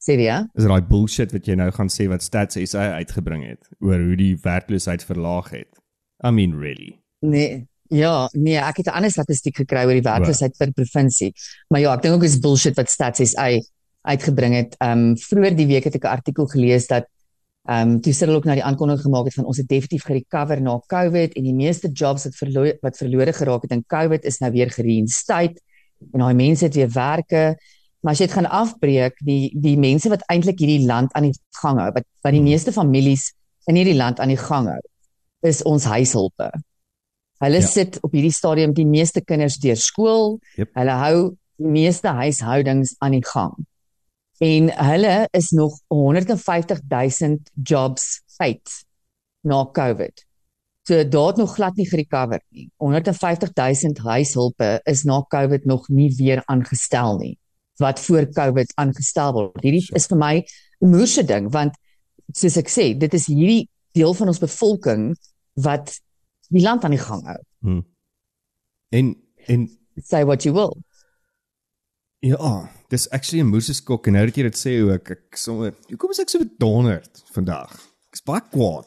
[0.05, 0.23] Sê jy?
[0.23, 0.49] Ja?
[0.55, 4.17] Is daai bullshit wat jy nou gaan sê wat Stats SA uitgebring het oor hoe
[4.17, 5.81] die werkloosheid verlaag het.
[6.27, 7.01] I mean really.
[7.21, 7.67] Nee.
[7.93, 11.33] Ja, nee, ek het 'n ander statistiek gekry oor die werkloosheid per provinsie.
[11.69, 13.49] Maar ja, ek dink ook is bullshit wat Stats SA
[14.03, 14.77] uitgebring het.
[14.79, 17.07] Ehm um, vroeër die week het ek 'n artikel gelees dat
[17.69, 20.61] ehm um, toe Cyril ook nou die aankondiging gemaak het van ons het definitief gerecover
[20.61, 24.39] na COVID en die meeste jobs wat verlore wat verlore geraak het in COVID is
[24.39, 25.61] nou weer gereinstate
[26.13, 27.57] en daai mense het weer werke.
[28.01, 31.39] Maar as jy dit gaan afbreek, die die mense wat eintlik hierdie land aan die
[31.63, 33.33] gang hou, wat wat die meeste families
[33.67, 34.81] in hierdie land aan die gang hou,
[35.41, 36.51] is ons huishulpe.
[37.43, 37.67] Hulle Ja.
[37.67, 40.39] sit op hierdie stadium die meeste kinders deur skool.
[40.57, 40.71] Yep.
[40.75, 43.55] Hulle hou die meeste huishoudings aan die gang.
[44.41, 48.71] En hulle is nog 150 000 jobs feit
[49.43, 50.25] na COVID.
[50.87, 52.71] So daar het nog glad nie gerecover nie.
[52.77, 57.39] 150 000 huishulpe is na COVID nog nie weer aangestel nie
[57.77, 59.63] wat voor COVID aangestel word.
[59.63, 60.35] Hierdie is vir my
[60.81, 61.75] 'n moerse ding want
[62.33, 65.17] soos ek sê, dit is hierdie deel van ons bevolking
[65.55, 66.01] wat
[66.55, 67.41] die land aan die gang hou.
[67.61, 67.83] Hmm.
[68.95, 69.15] En
[69.49, 69.69] en
[70.03, 70.73] Say what you will.
[72.25, 75.37] ja, dis actually 'n moeise skok en nou dat jy dit sê hoe ek ek
[75.37, 77.73] sommer hoekom is ek so bedonderd vandag?
[78.11, 78.87] Ek's baie kwaad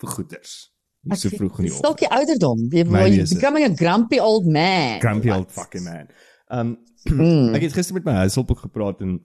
[0.00, 0.70] vir goeders.
[1.04, 1.84] Nie so vroeg in die oggend.
[1.84, 2.58] Stalkie ouderdom.
[2.72, 3.38] Jy you're is it.
[3.38, 5.00] becoming a grumpy old man.
[5.00, 5.38] Grumpy What?
[5.38, 6.08] old fucking man.
[6.50, 7.52] Um Mm.
[7.54, 9.20] ek het gister met my huishulp ook gepraat en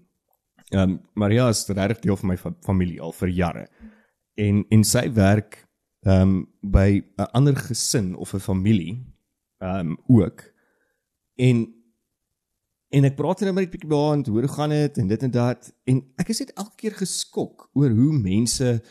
[0.76, 3.68] um Maria is regtig deel van my fa familie al vir jare.
[4.36, 5.66] En en sy werk
[6.06, 9.06] um by 'n ander gesin of 'n familie
[9.60, 10.54] um ook.
[11.36, 11.74] En
[12.90, 15.32] en ek praat net met 'n bietjie baie en hoe gaan dit en dit en
[15.32, 18.82] dat en ek is net elke keer geskok oor hoe mense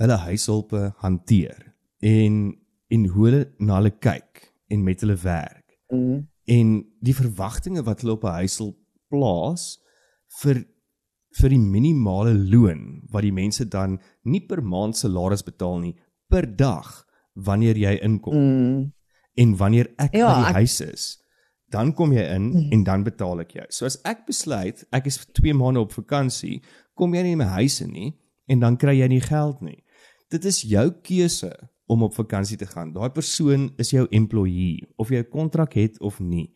[0.00, 2.56] hulle huishulpe hanteer en
[2.88, 5.60] en hoe hulle na hulle kyk en met hulle werk
[5.92, 6.28] Mm.
[6.44, 6.68] en
[7.00, 9.78] die verwagtinge wat hulle op 'n huishulp plaas
[10.40, 10.64] vir
[11.40, 15.94] vir die minimale loon wat die mense dan nie per maand salaris betaal nie
[16.32, 16.90] per dag
[17.36, 18.92] wanneer jy inkom Mm.
[19.42, 21.18] en wanneer ek Ja, by die ek- huis is
[21.72, 22.72] dan kom jy in Mm.
[22.72, 23.64] en dan betaal ek jou.
[23.70, 26.60] So as ek besluit ek is vir 2 maande op vakansie,
[26.94, 28.12] kom jy nie in my huis in nie
[28.48, 29.82] en dan kry jy nie geld nie.
[30.30, 31.52] Dit is jou keuse
[31.88, 32.92] om op vakansie te gaan.
[32.92, 36.52] Daai persoon is jou employee of jy 'n kontrak het of nie.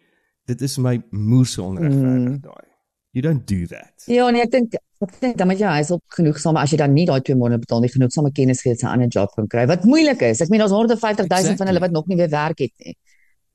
[0.46, 2.40] Dit is my moerse onregverdig Mm.
[2.40, 2.68] daai.
[3.16, 4.04] You don't do that.
[4.12, 6.92] Ja, nee, ek dink ek dink dan moet jy huis op genoegsame as jy dan
[6.92, 9.46] nie daai 2 maande betaal nie, genoegsame kennis gee dat jy 'n ander job kan
[9.48, 9.64] kry.
[9.70, 10.42] Wat moeilik is.
[10.44, 11.56] Ek meen daar's 150 000 Exactly.
[11.56, 12.92] van hulle wat nog nie weer werk het nie.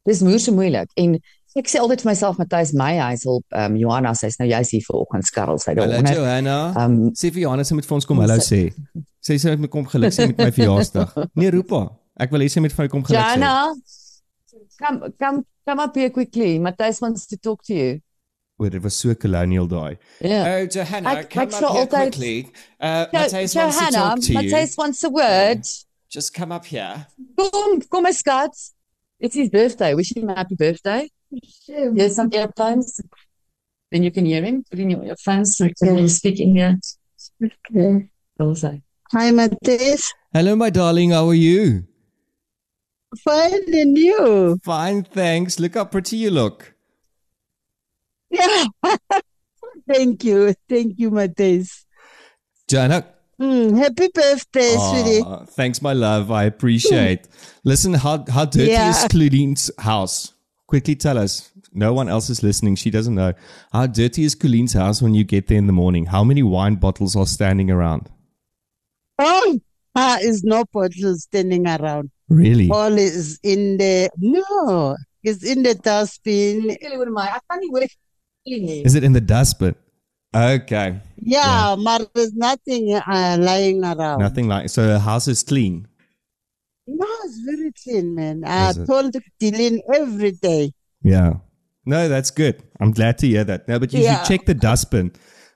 [0.10, 0.90] Dis moeise moeilik.
[0.98, 1.14] En
[1.62, 4.82] ek sê altyd vir myself Matthys, my huishulp, ehm um, Johanna, sy's nou jy's hier
[4.90, 6.16] vanoggend skarrel sy Hallo daaronder.
[6.16, 6.58] Johanna.
[6.76, 8.74] Ehm um, Sê vir Johanna sy moet vir ons kom hallo sê.
[9.22, 11.14] Sê sy moet kom geluk sê met my verjaarsdag.
[11.38, 11.90] Nee, roep haar.
[12.18, 13.38] Ek wil hê sy moet vir my kom geluk sê.
[13.38, 13.76] Johanna,
[14.82, 16.58] come come come up here quickly.
[16.60, 18.00] Matthys wants to talk to you.
[18.62, 19.98] O, dit was so colonial daai.
[20.22, 20.46] Yeah.
[20.62, 22.52] Oh, Johanna, Ek- come ek up here altyd- quickly.
[22.80, 24.40] Uh, Jo- Matthijs wants to Johanna, talk to you.
[24.40, 25.66] Matthys wants a word.
[26.10, 27.08] Just come up here.
[27.38, 28.52] Kom, kom eens skat.
[29.20, 29.94] It's his birthday.
[29.96, 31.10] Wish him a happy birthday.
[31.68, 33.00] Here's some earphones.
[33.92, 34.64] Then you can hear him.
[34.70, 36.78] Put in your earphones so you can speak in here.
[37.44, 38.10] Okay.
[38.40, 38.80] Also.
[39.14, 40.14] Hi, Matthijs.
[40.34, 41.86] Hello my darling, how are you?
[43.24, 44.58] Fine, and you?
[44.64, 45.60] Fine, thanks.
[45.60, 46.74] Look how pretty you look.
[48.32, 48.66] Yeah.
[49.88, 50.54] Thank you.
[50.70, 51.86] Thank you, Matthijs.
[52.68, 53.06] Johanna.
[53.40, 55.46] Mm, happy birthday, sweetie.
[55.54, 56.30] Thanks my love.
[56.32, 57.28] I appreciate.
[57.64, 58.90] Listen, how how dirty Yeah.
[58.92, 60.34] is Colin's house?
[60.68, 61.52] Quickly tell us.
[61.74, 62.76] No one else is listening.
[62.76, 63.34] She doesn't know.
[63.72, 66.06] How dirty is Colin's house when you get there in the morning?
[66.06, 68.10] How many wine bottles are standing around?
[69.18, 69.60] Oh,
[69.96, 72.12] ah, is no bottles standing around.
[72.30, 72.70] Really?
[72.70, 76.78] All is in the, no, it's in the dustbin.
[78.46, 78.86] Ek kan nie hoor ek nie.
[78.86, 79.76] Is it in the dustbin?
[80.34, 81.00] Okay.
[81.18, 84.20] Yeah, but there's nothing uh, lying around.
[84.20, 85.88] Nothing like so the house is clean.
[86.88, 88.44] No, it's very clean, man.
[88.46, 90.72] I told Dylan every day.
[91.04, 91.34] Yeah.
[91.86, 92.62] No, that's good.
[92.80, 93.68] I'm glad to hear that.
[93.68, 94.24] No, but you Yeah.
[94.24, 95.12] should check the dustbin.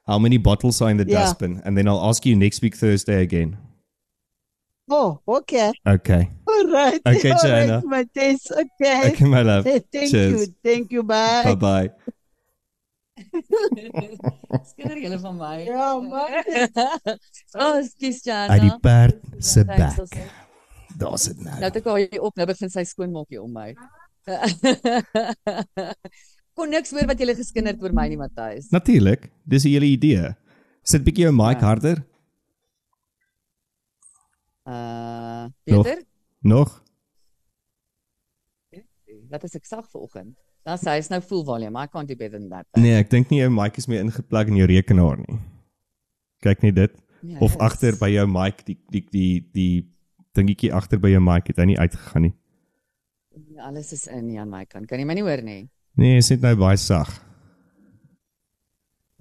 [0.07, 1.19] How many bottles are in the Yeah.
[1.23, 1.61] dustbin?
[1.65, 3.57] And then I'll ask you next week Thursday again.
[4.89, 5.73] Oh, okay.
[5.87, 6.29] Okay.
[6.47, 7.01] All right.
[7.05, 8.51] Okay, All right, my taste.
[8.51, 9.11] Okay.
[9.13, 9.63] Okay, my love.
[9.65, 10.13] Thank Cheers.
[10.13, 10.55] you.
[10.63, 11.01] Thank you.
[11.03, 11.43] Bye.
[11.43, 11.89] Bye bye.
[14.69, 15.57] Skinder julle van my.
[15.67, 16.31] Ja, man.
[17.63, 18.53] oh, skus Jana.
[18.57, 20.17] Uit die perd se bek.
[20.99, 21.55] Daar's dit nou.
[21.59, 23.69] Nou het ek haar hier op, nou begin sy skoonmaak hier om my.
[26.55, 28.69] Kon niks hoor wat jy geskinderd oor my nie, Matthys.
[28.75, 29.29] Natuurlik.
[29.43, 30.33] Dis 'n hele idee.
[30.83, 31.67] Sit bietjie jou mic Ja.
[31.67, 31.97] harder.
[34.65, 35.83] Uh, Nog?
[35.85, 36.03] Peter,
[36.41, 36.81] Nog?
[39.29, 40.37] wat is ek sag vanoggend?
[40.65, 41.77] Dan sê hy is nou full volume.
[41.77, 42.65] I can't do better than that.
[42.81, 45.37] Nee, ek dink nie jou mic is meer ingeplug in jou rekenaar nie.
[46.41, 46.95] Kyk net dit.
[47.25, 49.69] Nee, Of is- agter by jou mic die die die die
[50.37, 52.33] dingetjie agter by jou mic het hy nie uitgegaan nie.
[53.35, 54.87] Nee, Alles is in hier aan my kant.
[54.89, 55.69] Kan jy my nie hoor nie?
[55.97, 57.13] Nee, is dit nou baie sag.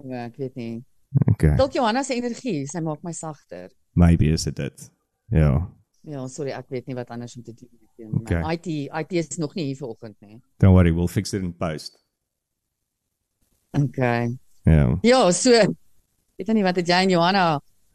[0.05, 0.83] Ja, ek weet nie.
[1.31, 1.55] Okay.
[1.55, 3.69] Dalk Johanna se energie, sy maak my sagter.
[3.95, 4.89] Maybe is dit dit.
[5.31, 5.53] Ja.
[6.05, 7.84] Ja, sorry, ek weet nie wat anders om te doen nie.
[7.99, 8.41] Okay.
[8.41, 10.41] My IT IT is nog nie hier vanoggend nie.
[10.59, 11.97] Don't worry, we'll fix it in post.
[13.71, 14.37] Okay.
[14.63, 14.97] Ja.
[15.01, 15.51] Ja, so
[16.35, 17.45] weet nie wat het jy en Johanna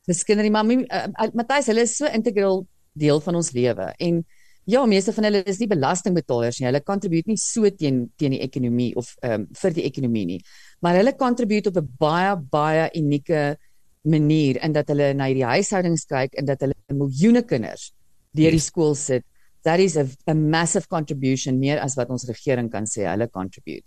[0.09, 2.65] geskinder nie, maar uh, Matthys, hulle is so integral
[2.99, 4.23] deel van ons lewe en
[4.71, 6.69] ja, meeste van hulle is nie belastingbetalers nie.
[6.69, 10.39] Hulle contribute nie so teen teen die ekonomie of ehm um, vir die ekonomie nie.
[10.85, 13.57] Maar hulle contribute op 'n baie baie unieke
[14.03, 17.93] manier in dat hulle na hierdie huishoudings kyk en dat hulle miljoene kinders
[18.33, 19.25] deur die skool sit.
[19.65, 23.85] That is a, a massive contribution meer as wat ons regering kan sê hulle contribute.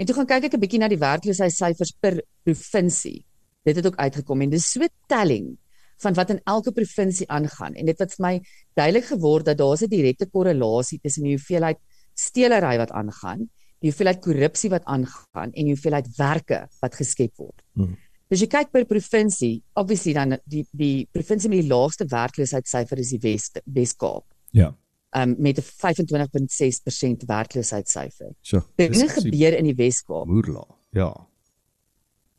[0.00, 3.24] En toe gaan kyk ek 'n bietjie na die werkloosheidssyfers per provinsie.
[3.64, 5.56] Dit het ook uitgekom en dis so telling
[6.00, 8.34] van wat in elke provinsie aangaan en dit het vir my
[8.74, 11.78] duidelik geword dat daar 'n direkte korrelasie tussen die hoeveelheid
[12.14, 17.62] stelery wat aangaan, die hoeveelheid korrupsie wat aangaan en die hoeveelheid werke wat geskep word.
[17.74, 17.96] Hmm.
[18.30, 23.10] As jy kyk per provinsie, obviously dan die die provinsie met die laagste werkloosheidssyfer is
[23.10, 24.24] die Wes Wes-Kaap.
[24.52, 24.74] Ja.
[25.10, 28.30] Um met 'n 25.6% werkloosheidssyfer.
[28.42, 28.62] So.
[28.76, 30.26] Dinge gebeur in die Wes-Kaap.
[30.26, 30.66] Moerla.
[30.90, 31.10] Ja.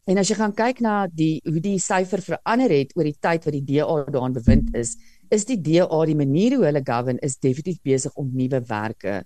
[0.10, 3.44] En as jy gaan kyk na die hoe die syfer verander het oor die tyd
[3.46, 4.96] wat die DA daarin bewind is,
[5.30, 9.22] is die DA die manier hoe hulle govern is definitief besig om nuwe werke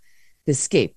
[0.46, 0.94] te skep.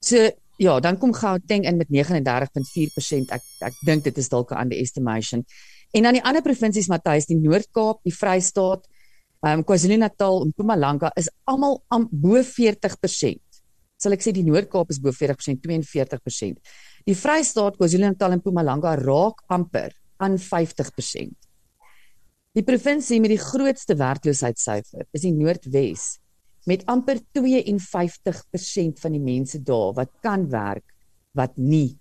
[0.00, 3.32] So ja, dan kom Gauteng in met 39.4%.
[3.32, 5.44] Ek ek dink dit is dalk 'n underestimation.
[5.92, 8.86] En dan die ander provinsies Matthys, die Noord-Kaap, die Vrystaat,
[9.42, 13.40] um, KwaZulu-Natal en Mpumalanga is almal am bo 40%.
[13.96, 16.60] Sal ek sê die Noord-Kaap is bo 40%, 42%.
[17.06, 21.34] Die Vrystaat, KwaZulu-Natal en Mpumalanga raak amper aan 50%.
[22.56, 26.14] Die provinsie met die grootste werkloosheidssyfer is die Noordwes
[26.66, 30.84] met amper 52% van die mense daar wat kan werk
[31.36, 31.98] wat nie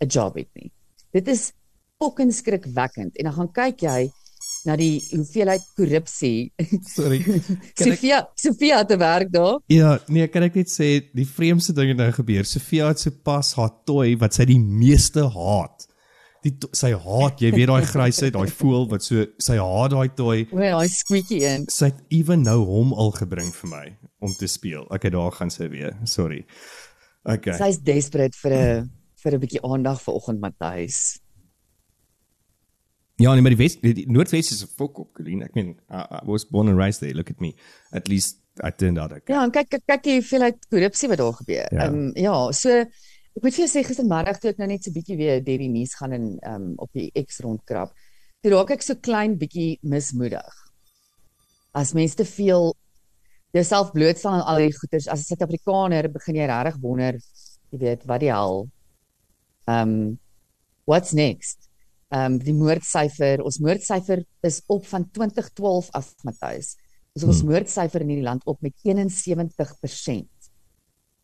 [0.00, 0.72] 'n job het nie.
[1.12, 1.52] Dit is
[1.98, 4.10] fucking skrikwekkend en dan gaan kyk jy
[4.66, 6.50] na die hoeveelheid korrupsie.
[6.88, 7.20] Sorry.
[7.78, 9.60] Ek Sofia, Sofia het 'n werk daar.
[9.66, 12.44] Ja, nee, kan ek net sê die vreemdste ding het nou gebeur.
[12.44, 15.86] Sofia het sopas haar toy wat sy die meeste haat.
[16.42, 20.46] Die sy haat, jy weet daai grysheid, daai voel wat so sy haat daai toy.
[20.52, 21.66] O, daai squeaky in.
[21.68, 23.86] Sy het ewen nou hom al gebring vir my
[24.20, 24.86] om te speel.
[24.90, 25.94] Okay, daar gaan sy weer.
[26.04, 26.44] Sorry.
[27.28, 27.58] Okay.
[27.58, 28.90] Sy's desperate vir 'n
[29.22, 31.20] vir 'n bietjie aandag vanoggend Matthys.
[33.18, 35.42] Ja, nee, maar die Wes die, die Noordwes is 'n fok op, Colleen.
[35.42, 37.14] Ek meen, I, I was born and raised there.
[37.14, 37.54] Look at me.
[37.90, 39.34] At least I turned out okay.
[39.34, 41.66] Ja, en kyk kyk jy hoeveelheid korrupsie wat daar gebeur.
[41.74, 41.88] Ja.
[41.88, 44.94] Ehm um, ja, so ek moet vir jou sê gistermiddag toe ek nou net so
[44.94, 47.94] bietjie weer deur die nuus gaan en ehm um, op die X rondkrap.
[48.42, 50.62] Toe raak ek so klein bietjie mismoedig.
[51.74, 52.70] As mense te veel
[53.56, 57.18] jouself blootstel aan al die goeters as 'n Suid-Afrikaner begin jy regtig wonder,
[57.70, 58.68] jy weet, wat die hel.
[59.66, 60.18] Ehm um,
[60.86, 61.67] what's next?
[62.10, 66.76] Ehm um, die moordsyfer, ons moordsyfer is op van 2012 af, Matthys.
[67.14, 67.50] Ons ons Hmm.
[67.50, 70.28] moordsyfer in hierdie land op met 71%.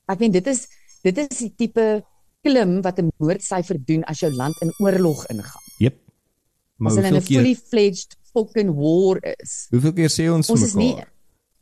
[0.09, 0.67] Ek meen dit is
[1.03, 2.05] dit is die tipe
[2.45, 5.63] klim wat 'n moordsyfer doen as jou land in oorlog ingaan.
[5.79, 5.97] Yep.
[6.77, 9.67] Maar As hulle in hoeveel 'n fully keer fledged fucking war is.
[9.71, 11.13] hoeveel keer sê ons Ons is nie mekaar?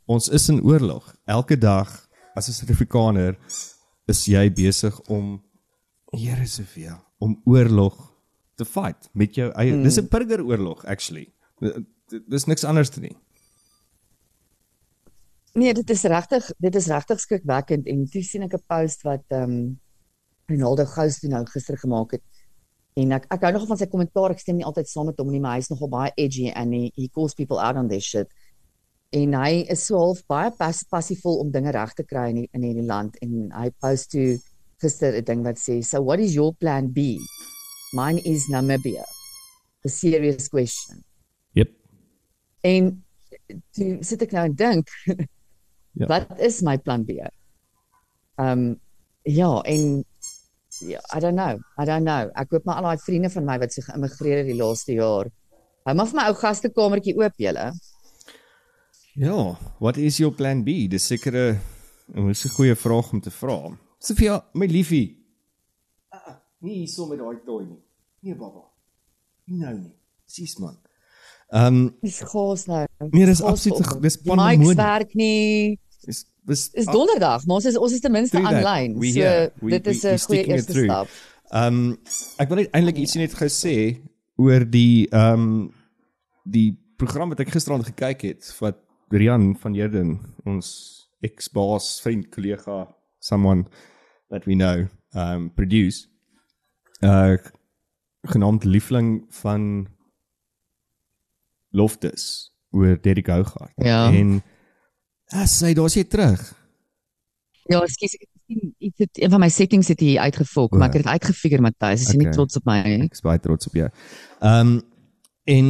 [0.07, 1.15] Ons is in oorlog.
[1.27, 3.37] Elke dag as 'n Suid-Afrikaner
[4.09, 5.43] is jy besig om
[6.13, 8.12] Here Sofia, om oorlog
[8.63, 9.75] te fight met jou eie.
[9.75, 9.83] Hmm.
[9.87, 11.29] Dis 'n burgeroorlog actually.
[12.29, 13.17] Dis niks anders te nie.
[15.53, 19.25] Nee, dit is regtig dit is regtig skrikwekkend en toe sien ek 'n post wat
[19.29, 19.81] ehm um,
[20.47, 22.23] Ronaldo Gous toe nou gister gemaak het
[23.01, 24.35] En ek ek hou nogal van sy kommentaar.
[24.35, 26.91] Ek stem nie altyd saam met hom nie, maar hy's nogal baie edgy and he,
[26.99, 28.29] he calls people out on this shit.
[29.17, 32.49] En hy is so half baie pas, passievol om dinge reg te kry in die,
[32.57, 34.37] in hierdie land en hy post toe
[34.83, 37.17] gister 'n ding wat sê, "So what is your plan B?"
[37.93, 39.05] Mine is Namibia.
[39.85, 41.03] A serious question.
[41.53, 41.71] Yep.
[42.65, 43.05] En
[43.77, 44.89] toe sit ek nou en dink,
[46.01, 46.07] Ja.
[46.09, 47.19] wat is my plan B?
[47.21, 48.81] Ehm um,
[49.29, 50.05] ja, en
[50.81, 51.59] ja, I don't know.
[51.79, 52.31] I don't know.
[52.35, 55.29] Ek hoop maar al daai vriende van my wat so geïmmigreer het die laaste jaar.
[55.85, 57.67] Hou maar vir my ou gastekamertjie oop julle.
[59.21, 59.37] Ja,
[59.79, 60.89] what is your plan B?
[60.89, 61.61] Dis seker 'n
[62.17, 63.77] 'n is 'n goeie vraag om te vra.
[63.99, 65.22] Sofia, my liefie.
[66.63, 67.81] Nie hier so met daai toy nie.
[68.23, 68.63] Nee, baba.
[69.51, 69.93] Nie nou nie.
[70.31, 70.77] Sis man.
[71.53, 72.87] Ehm, um, Dis gaas nou.
[73.11, 74.77] Nee, dis absoluut- dis pandemonium.
[74.79, 75.79] werk nie.
[76.07, 78.95] is was Is donderdag, maar ons is ons is ten minste aanlyn.
[78.97, 79.53] So here.
[79.61, 81.09] We- dit is 'n goeie eerste stap.
[81.53, 81.99] Ehm um,
[82.39, 84.01] ek wil net eintlik ietsie net gesê
[84.37, 85.75] oor die ehm um,
[86.45, 88.77] die program wat ek gisteraand gekyk het wat
[89.11, 92.89] Rian van Heerden, ons ex-baas, vriend, kollega,
[93.21, 93.65] someone
[94.31, 96.09] that we know, um produce
[97.05, 97.37] uh
[98.23, 99.89] genaamd Liefling van
[101.71, 103.73] Loftus oor Derek Hougaard.
[103.77, 104.13] Ja.
[104.13, 104.43] En
[105.35, 106.43] ah, sy daar's jy terug.
[107.71, 110.79] Ja, ekskuus, ek het sien iets het een van my settings het hier uitgefok, O.
[110.79, 112.05] maar ek het dit uitgefigure Matthys.
[112.07, 112.37] Is jy nie Okay.
[112.39, 113.09] trots op my nie?
[113.09, 113.89] Ek is baie trots op jou.
[114.41, 114.83] Ehm um,
[115.45, 115.67] en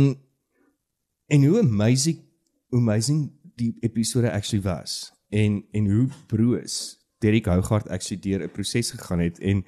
[1.33, 2.19] en hoe amazing
[2.69, 8.51] hoe amazing die episode actually was en en hoe broos Derek Hougaard actually deur 'n
[8.53, 9.65] proses gegaan het en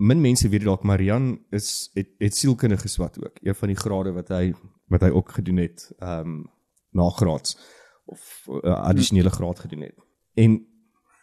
[0.00, 3.36] min mense weet dalk Marian is het het sielkundige geswat ook.
[3.42, 4.54] Een van die grade wat hy
[4.88, 6.48] wat hy ook gedoen het ehm um,
[6.90, 7.58] nagraads
[8.04, 9.98] of 'n uh, addisionele graad gedoen het.
[10.34, 10.66] En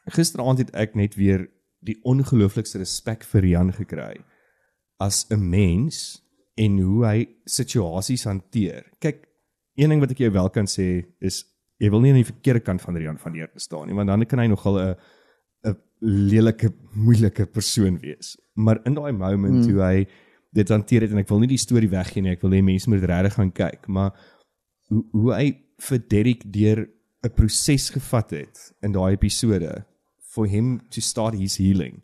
[0.06, 4.24] gisteraand het ek net weer die ongelooflikste respek vir Rian gekry
[4.98, 6.24] as 'n mens
[6.56, 8.86] en hoe hy situasies hanteer.
[9.00, 9.28] Kyk,
[9.76, 11.46] een ding wat ek jou wel kan sê is
[11.78, 14.26] jy wil nie aan die verkeerde kant van Rian van Heer staan nie, want dan
[14.26, 14.96] kan hy nogal 'n
[15.63, 18.38] 'n lelike, moeilike persoon wees.
[18.58, 19.67] Maar in daai moment mm.
[19.70, 20.08] toe hy
[20.58, 22.89] dit hanteer het en ek wil nie die storie weggee nie, ek wil hê mense
[22.89, 24.15] moet regtig gaan kyk, maar
[24.89, 25.48] hoe hoe hy
[25.88, 26.88] vir Derek deur
[27.26, 29.86] 'n proses gevat het in daai episode
[30.34, 32.02] for him to start his healing.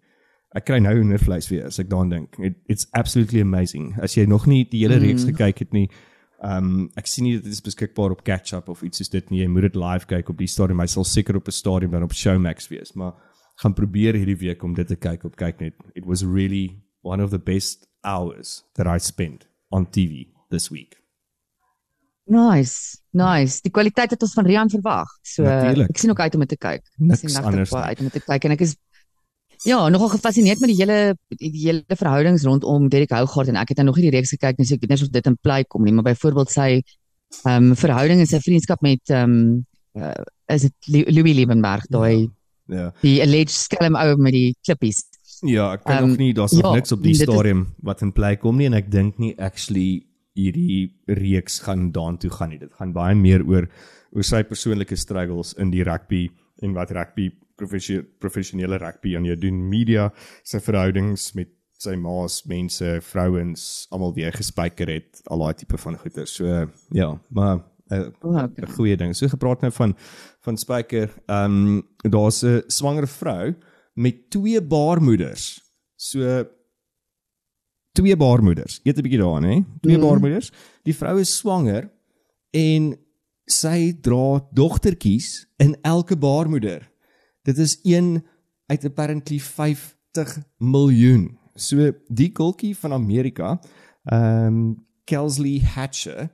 [0.54, 2.38] Ek kry nou hoendervleis weer as ek daaraan dink.
[2.38, 3.94] It, it's absolutely amazing.
[4.02, 5.88] As jy nog nie die hele reeks gekyk het nie,
[6.44, 9.30] ehm um, ek sien nie dit is beskikbaar op Catch Up of iets soos dit
[9.32, 9.42] nie.
[9.42, 10.82] Jy moet dit live kyk op die stadium.
[10.84, 13.14] Hy sal seker op 'n stadium dan op Showmax wees, maar
[13.62, 15.78] gaan probeer hierdie week om dit te kyk op Kyknet.
[15.94, 20.98] It was really one of the best hours that I spent on TV this week.
[22.26, 22.98] Nice.
[23.12, 23.60] Nice.
[23.62, 25.12] Die kwaliteit wat ons van Rian verwag.
[25.22, 25.92] So Natuurlijk.
[25.92, 26.82] ek sien ook uit om dit te kyk.
[26.82, 28.76] Ek Niks sien regtig baie uit om dit te kyk en ek is
[29.64, 30.98] ja, nogal gefassineerd met die hele
[31.40, 34.60] die hele verhoudings rondom Derek Hougaard en ek het nou nog nie die reeks gekyk
[34.60, 36.70] nie, so ek weet nie of dit in play kom nie, maar byvoorbeeld sy
[37.44, 39.46] ehm um, verhouding en sy vriendskap met ehm um,
[40.00, 40.12] uh,
[40.52, 42.32] is dit Louis Liebenberg, daai Ja.
[43.02, 45.04] Die alleged skelm ou met die klippies.
[45.44, 47.66] Ja, ek kan Ehm, nog nie daar's nog ja, niks op die dit is- stadium
[47.84, 50.06] wat in plek kom nie en ek dink nie actually
[50.36, 52.60] hierdie reeks gaan daartoe gaan nie.
[52.60, 53.68] Dit gaan baie meer oor
[54.16, 56.30] oor sy persoonlike struggles in die rugby
[56.62, 57.32] en wat rugby
[58.20, 60.12] professionele rugby aan jou doen, media,
[60.44, 61.50] sy verhoudings met
[61.84, 66.26] sy ma's, mense, vrouens, almal wie hy gespyker het, al daai tipe van goeie.
[66.30, 67.60] So ja, maar
[68.00, 68.66] uh, O, okay.
[68.66, 69.16] 'n goeie ding.
[69.16, 69.96] So gepraat nou van
[70.42, 71.14] van Spyker.
[71.26, 73.56] Ehm um, daar's 'n swanger vrou
[73.94, 75.62] met twee baarmoeders.
[75.96, 76.46] So
[77.92, 78.80] twee baarmoeders.
[78.84, 79.62] Eet 'n bietjie daaraan, hè?
[79.82, 80.02] Twee mm.
[80.02, 80.52] baarmoeders.
[80.84, 81.92] Die vrou is swanger
[82.52, 82.98] en
[83.46, 86.92] sy dra dogtertjies in elke baarmoeder.
[87.44, 88.26] Dit is een
[88.66, 91.38] uit apparently 50 miljoen.
[91.56, 93.60] So die kolkie van Amerika,
[94.04, 96.30] ehm um, Kelsley Hatcher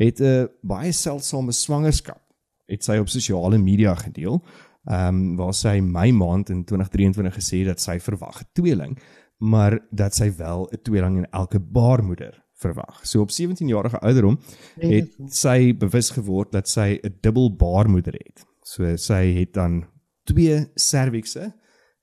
[0.00, 2.22] het 'n baie seldsame swangerskap
[2.66, 4.42] het sy op sosiale media gedeel.
[4.84, 8.98] Ehm um, waar sy Mei maand in 2023 gesê dat sy verwag 'n tweeling,
[9.38, 13.06] maar dat sy wel 'n tweeling in elke baarmoeder verwag.
[13.06, 14.38] So op 17 jarige ouderdom
[14.78, 18.44] het sy bewus geword dat sy 'n dubbel baarmoeder het.
[18.62, 19.84] So sy het dan
[20.24, 21.54] twee servikse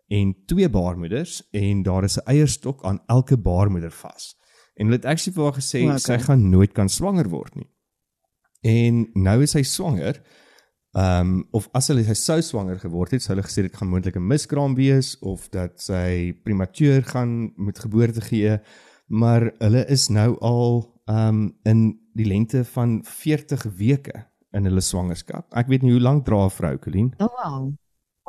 [0.07, 4.35] en twee baarmoeders en daar is 'n eierstok aan elke baarmoeder vas.
[4.75, 5.95] En hulle het actually vir haar gesê okay.
[5.95, 5.99] okay.
[5.99, 7.69] sy gaan nooit kan swanger word nie.
[8.65, 10.21] En nou is sy swanger.
[10.97, 13.89] Ehm um, of as hulle sy sou swanger geword het, sou hulle gesê dit gaan
[13.91, 18.57] moontlik 'n miskraam wees of dat sy prematuur gaan moet geboorte gee,
[19.07, 24.81] maar hulle is nou al ehm um, in die lengte van 40 weke in hulle
[24.81, 25.45] swangerskap.
[25.53, 27.13] Ek weet nie hoe lank dra 'n vrou, Colleen.
[27.19, 27.73] Oh wow.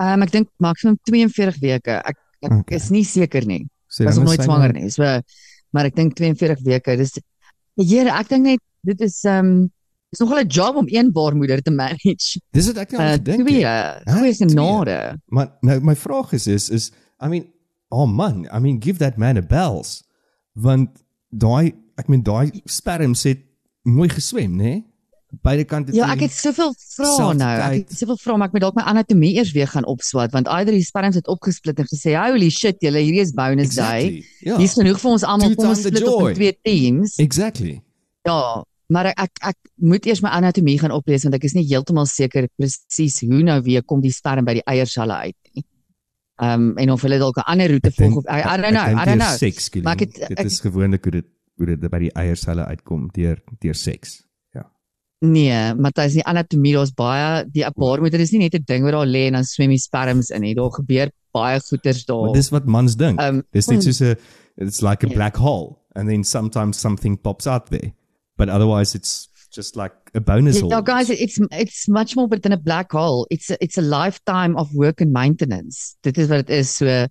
[0.01, 2.03] Ehm um, ek dink maksimum 42 weke.
[2.05, 2.76] Ek ek Okay.
[2.76, 3.66] is nie seker nie.
[3.89, 4.91] So was nog nooit swanger nie.
[4.91, 5.03] So
[5.72, 6.97] maar ek dink 42 weke.
[6.97, 7.18] Dis
[7.79, 9.70] Here, ek dink net dit is ehm um,
[10.11, 12.40] is nogal 'n job om een baarmoeder te manage.
[12.56, 14.02] Dis wat ek nou Uh, gedink twee, het.
[14.06, 14.48] twee twee.
[14.48, 15.20] genade.
[15.26, 16.90] Maar nou my vraag is is is
[17.24, 17.46] I mean,
[17.88, 20.04] oh man, I mean give that man a bells.
[20.52, 20.88] Want
[21.28, 23.38] daai ek meen daai sperms het
[23.82, 24.64] mooi geswem, né?
[24.64, 24.84] Nee?
[25.44, 27.50] Beide kante Ja, ek het soveel vrae nou.
[27.61, 30.48] Ek het soveel vrae, maar ek moet dalk my anatomie eers weer gaan opswat want
[30.48, 34.24] either die sperms het opgesplit en gesê, "Holy shit, julle, hierdie is bonus day." exactly.
[34.40, 34.56] Ja.
[34.56, 35.54] Hier's genoeg vir ons almal.
[35.54, 37.16] Kom ons split op in twee teams.
[37.16, 37.82] Exactly.
[38.24, 41.66] Ja, maar ek ek, ek moet eers my anatomie gaan oplees want ek is nie
[41.68, 45.64] heeltemal seker presies hoe nou weer kom die sperm by die eierselle uit nie.
[46.41, 48.64] Ehm um, en of hulle dalk 'n ander roete Ek volg of I, I don't
[48.64, 49.36] ek know, I don't know.
[49.36, 51.26] Seks, Maar ek het- dit ek- is gewoonlik hoe dit
[51.59, 54.22] hoe dit by die eierselle uitkom deur deur seks.
[54.55, 54.62] Ja.
[55.20, 59.07] Nee, Matthys, die anatomie daar's baie die baarmoeder is nie net 'n ding wat daar
[59.07, 60.55] lê en dan swem die sperms in nie.
[60.55, 62.22] Daar gebeur baie goeters daar.
[62.26, 63.20] Maar dis wat mans dink.
[63.20, 64.16] Ehm, Dis net soos 'n
[64.57, 65.14] it's like a Ja.
[65.14, 67.93] black hole and then sometimes something pops out there.
[68.39, 70.62] But otherwise it's just like a bonus.
[70.62, 73.26] Yeah, guys, it's it's much more than a black hole.
[73.30, 75.97] It's a, it's a lifetime of work and maintenance.
[76.03, 77.07] Dit is wat dit is so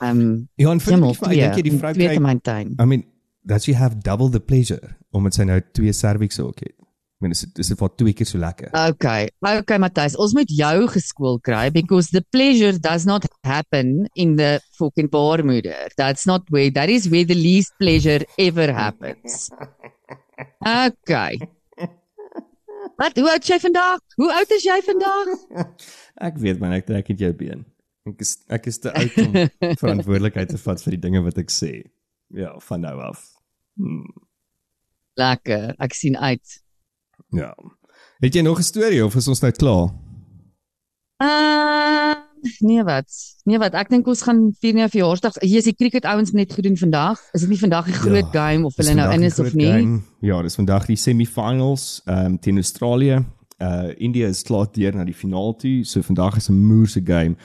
[0.00, 2.74] um Ja, en vir Jamal, my, ek dink jy die vrou te kry maintain.
[2.80, 3.04] I mean,
[3.44, 6.74] that you have double the pleasure omdat sy nou twee cervix ook het.
[7.20, 8.72] Ek meen, is dit is dit vir twee keer so lekker.
[8.94, 9.28] Okay.
[9.44, 14.56] Okay, Matthys, ons moet jou geskool kry because the pleasure does not happen in the
[14.78, 15.90] fucking baarmoeder.
[16.00, 19.50] That's not where that is where the least pleasure ever happens.
[20.60, 21.38] Okay.
[23.00, 24.00] Wat hoe oud is jy vandag?
[24.16, 25.28] Hoe oud is jy vandag?
[26.28, 27.64] Ek weet man, ek trek net jou been.
[28.08, 29.32] Ek is ek is te oud om
[29.82, 31.72] verantwoordelikheid te vat vir die dinge wat ek sê.
[32.36, 33.22] Ja, van nou af.
[33.80, 34.04] Hmm,
[35.20, 35.74] Lekker.
[35.80, 36.60] Ek sien uit.
[37.32, 37.54] ja.
[38.20, 39.88] Het jy nog 'n storie of is ons nou klaar?
[41.24, 42.19] Uh,
[42.60, 43.06] nee wat?
[43.44, 43.74] Nee wat?
[43.74, 45.38] Ek dink ons gaan vier nie verjaarsdag.
[45.42, 47.20] Hier is die cricket ouens net gedoen vandag.
[47.34, 49.66] Is dit nie vandag die groot Ja, game of hulle nou in is of nie?
[49.66, 50.00] game.
[50.20, 53.24] Ja, dis vandag die semifinals ehm um, teen Australië.
[53.60, 55.84] Uh India is klaar deur na die finaal toe.
[55.84, 57.36] So vandag is 'n moerse game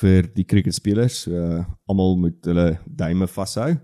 [0.00, 1.22] vir die cricketspelers.
[1.22, 3.76] So uh, almal moet hulle duime vashou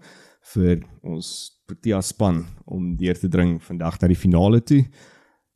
[0.55, 4.83] vir ons Protea span om deur te dring vandag na die finale toe.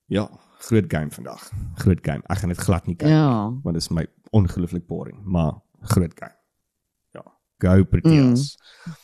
[0.09, 0.29] Ja,
[0.59, 1.51] groot game vandag.
[1.75, 2.23] Groot game.
[2.29, 3.49] Ek gaan dit glad nie kyk Ja.
[3.63, 5.53] want dit is my ongelooflik boring, maar
[5.83, 6.35] groot game.
[7.15, 7.23] Ja,
[7.59, 8.57] go Proteas.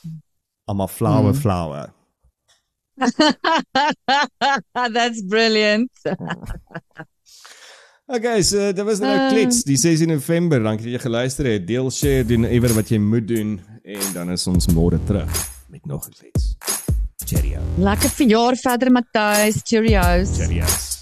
[0.03, 0.23] Mm.
[0.65, 1.41] Almal flower Mm.
[1.41, 1.93] flower.
[4.93, 5.91] That's brilliant.
[8.07, 9.31] Okay, so dit was nou Ehm.
[9.33, 10.61] klets die 16 November.
[10.63, 11.67] Dankie dat jy geluister het.
[11.67, 15.31] Deel, share, doen ewer wat jy moet doen en dan is ons môre terug
[15.73, 16.55] met nog 'n klets.
[17.25, 17.61] Cheerio.
[17.79, 19.63] Lekker verjaar verder Matthys.
[19.65, 20.37] Cheerios.
[20.37, 20.94] Cheerios.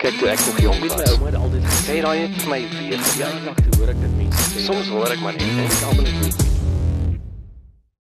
[0.00, 1.10] Kyk toe ek nog jong was.
[1.12, 4.46] Ouma het altyd gesê daai het vir my weer verjaardag toe hoor ek dit mense.
[4.54, 4.62] sê.
[4.64, 6.49] Soms hoor ek maar net en almal nie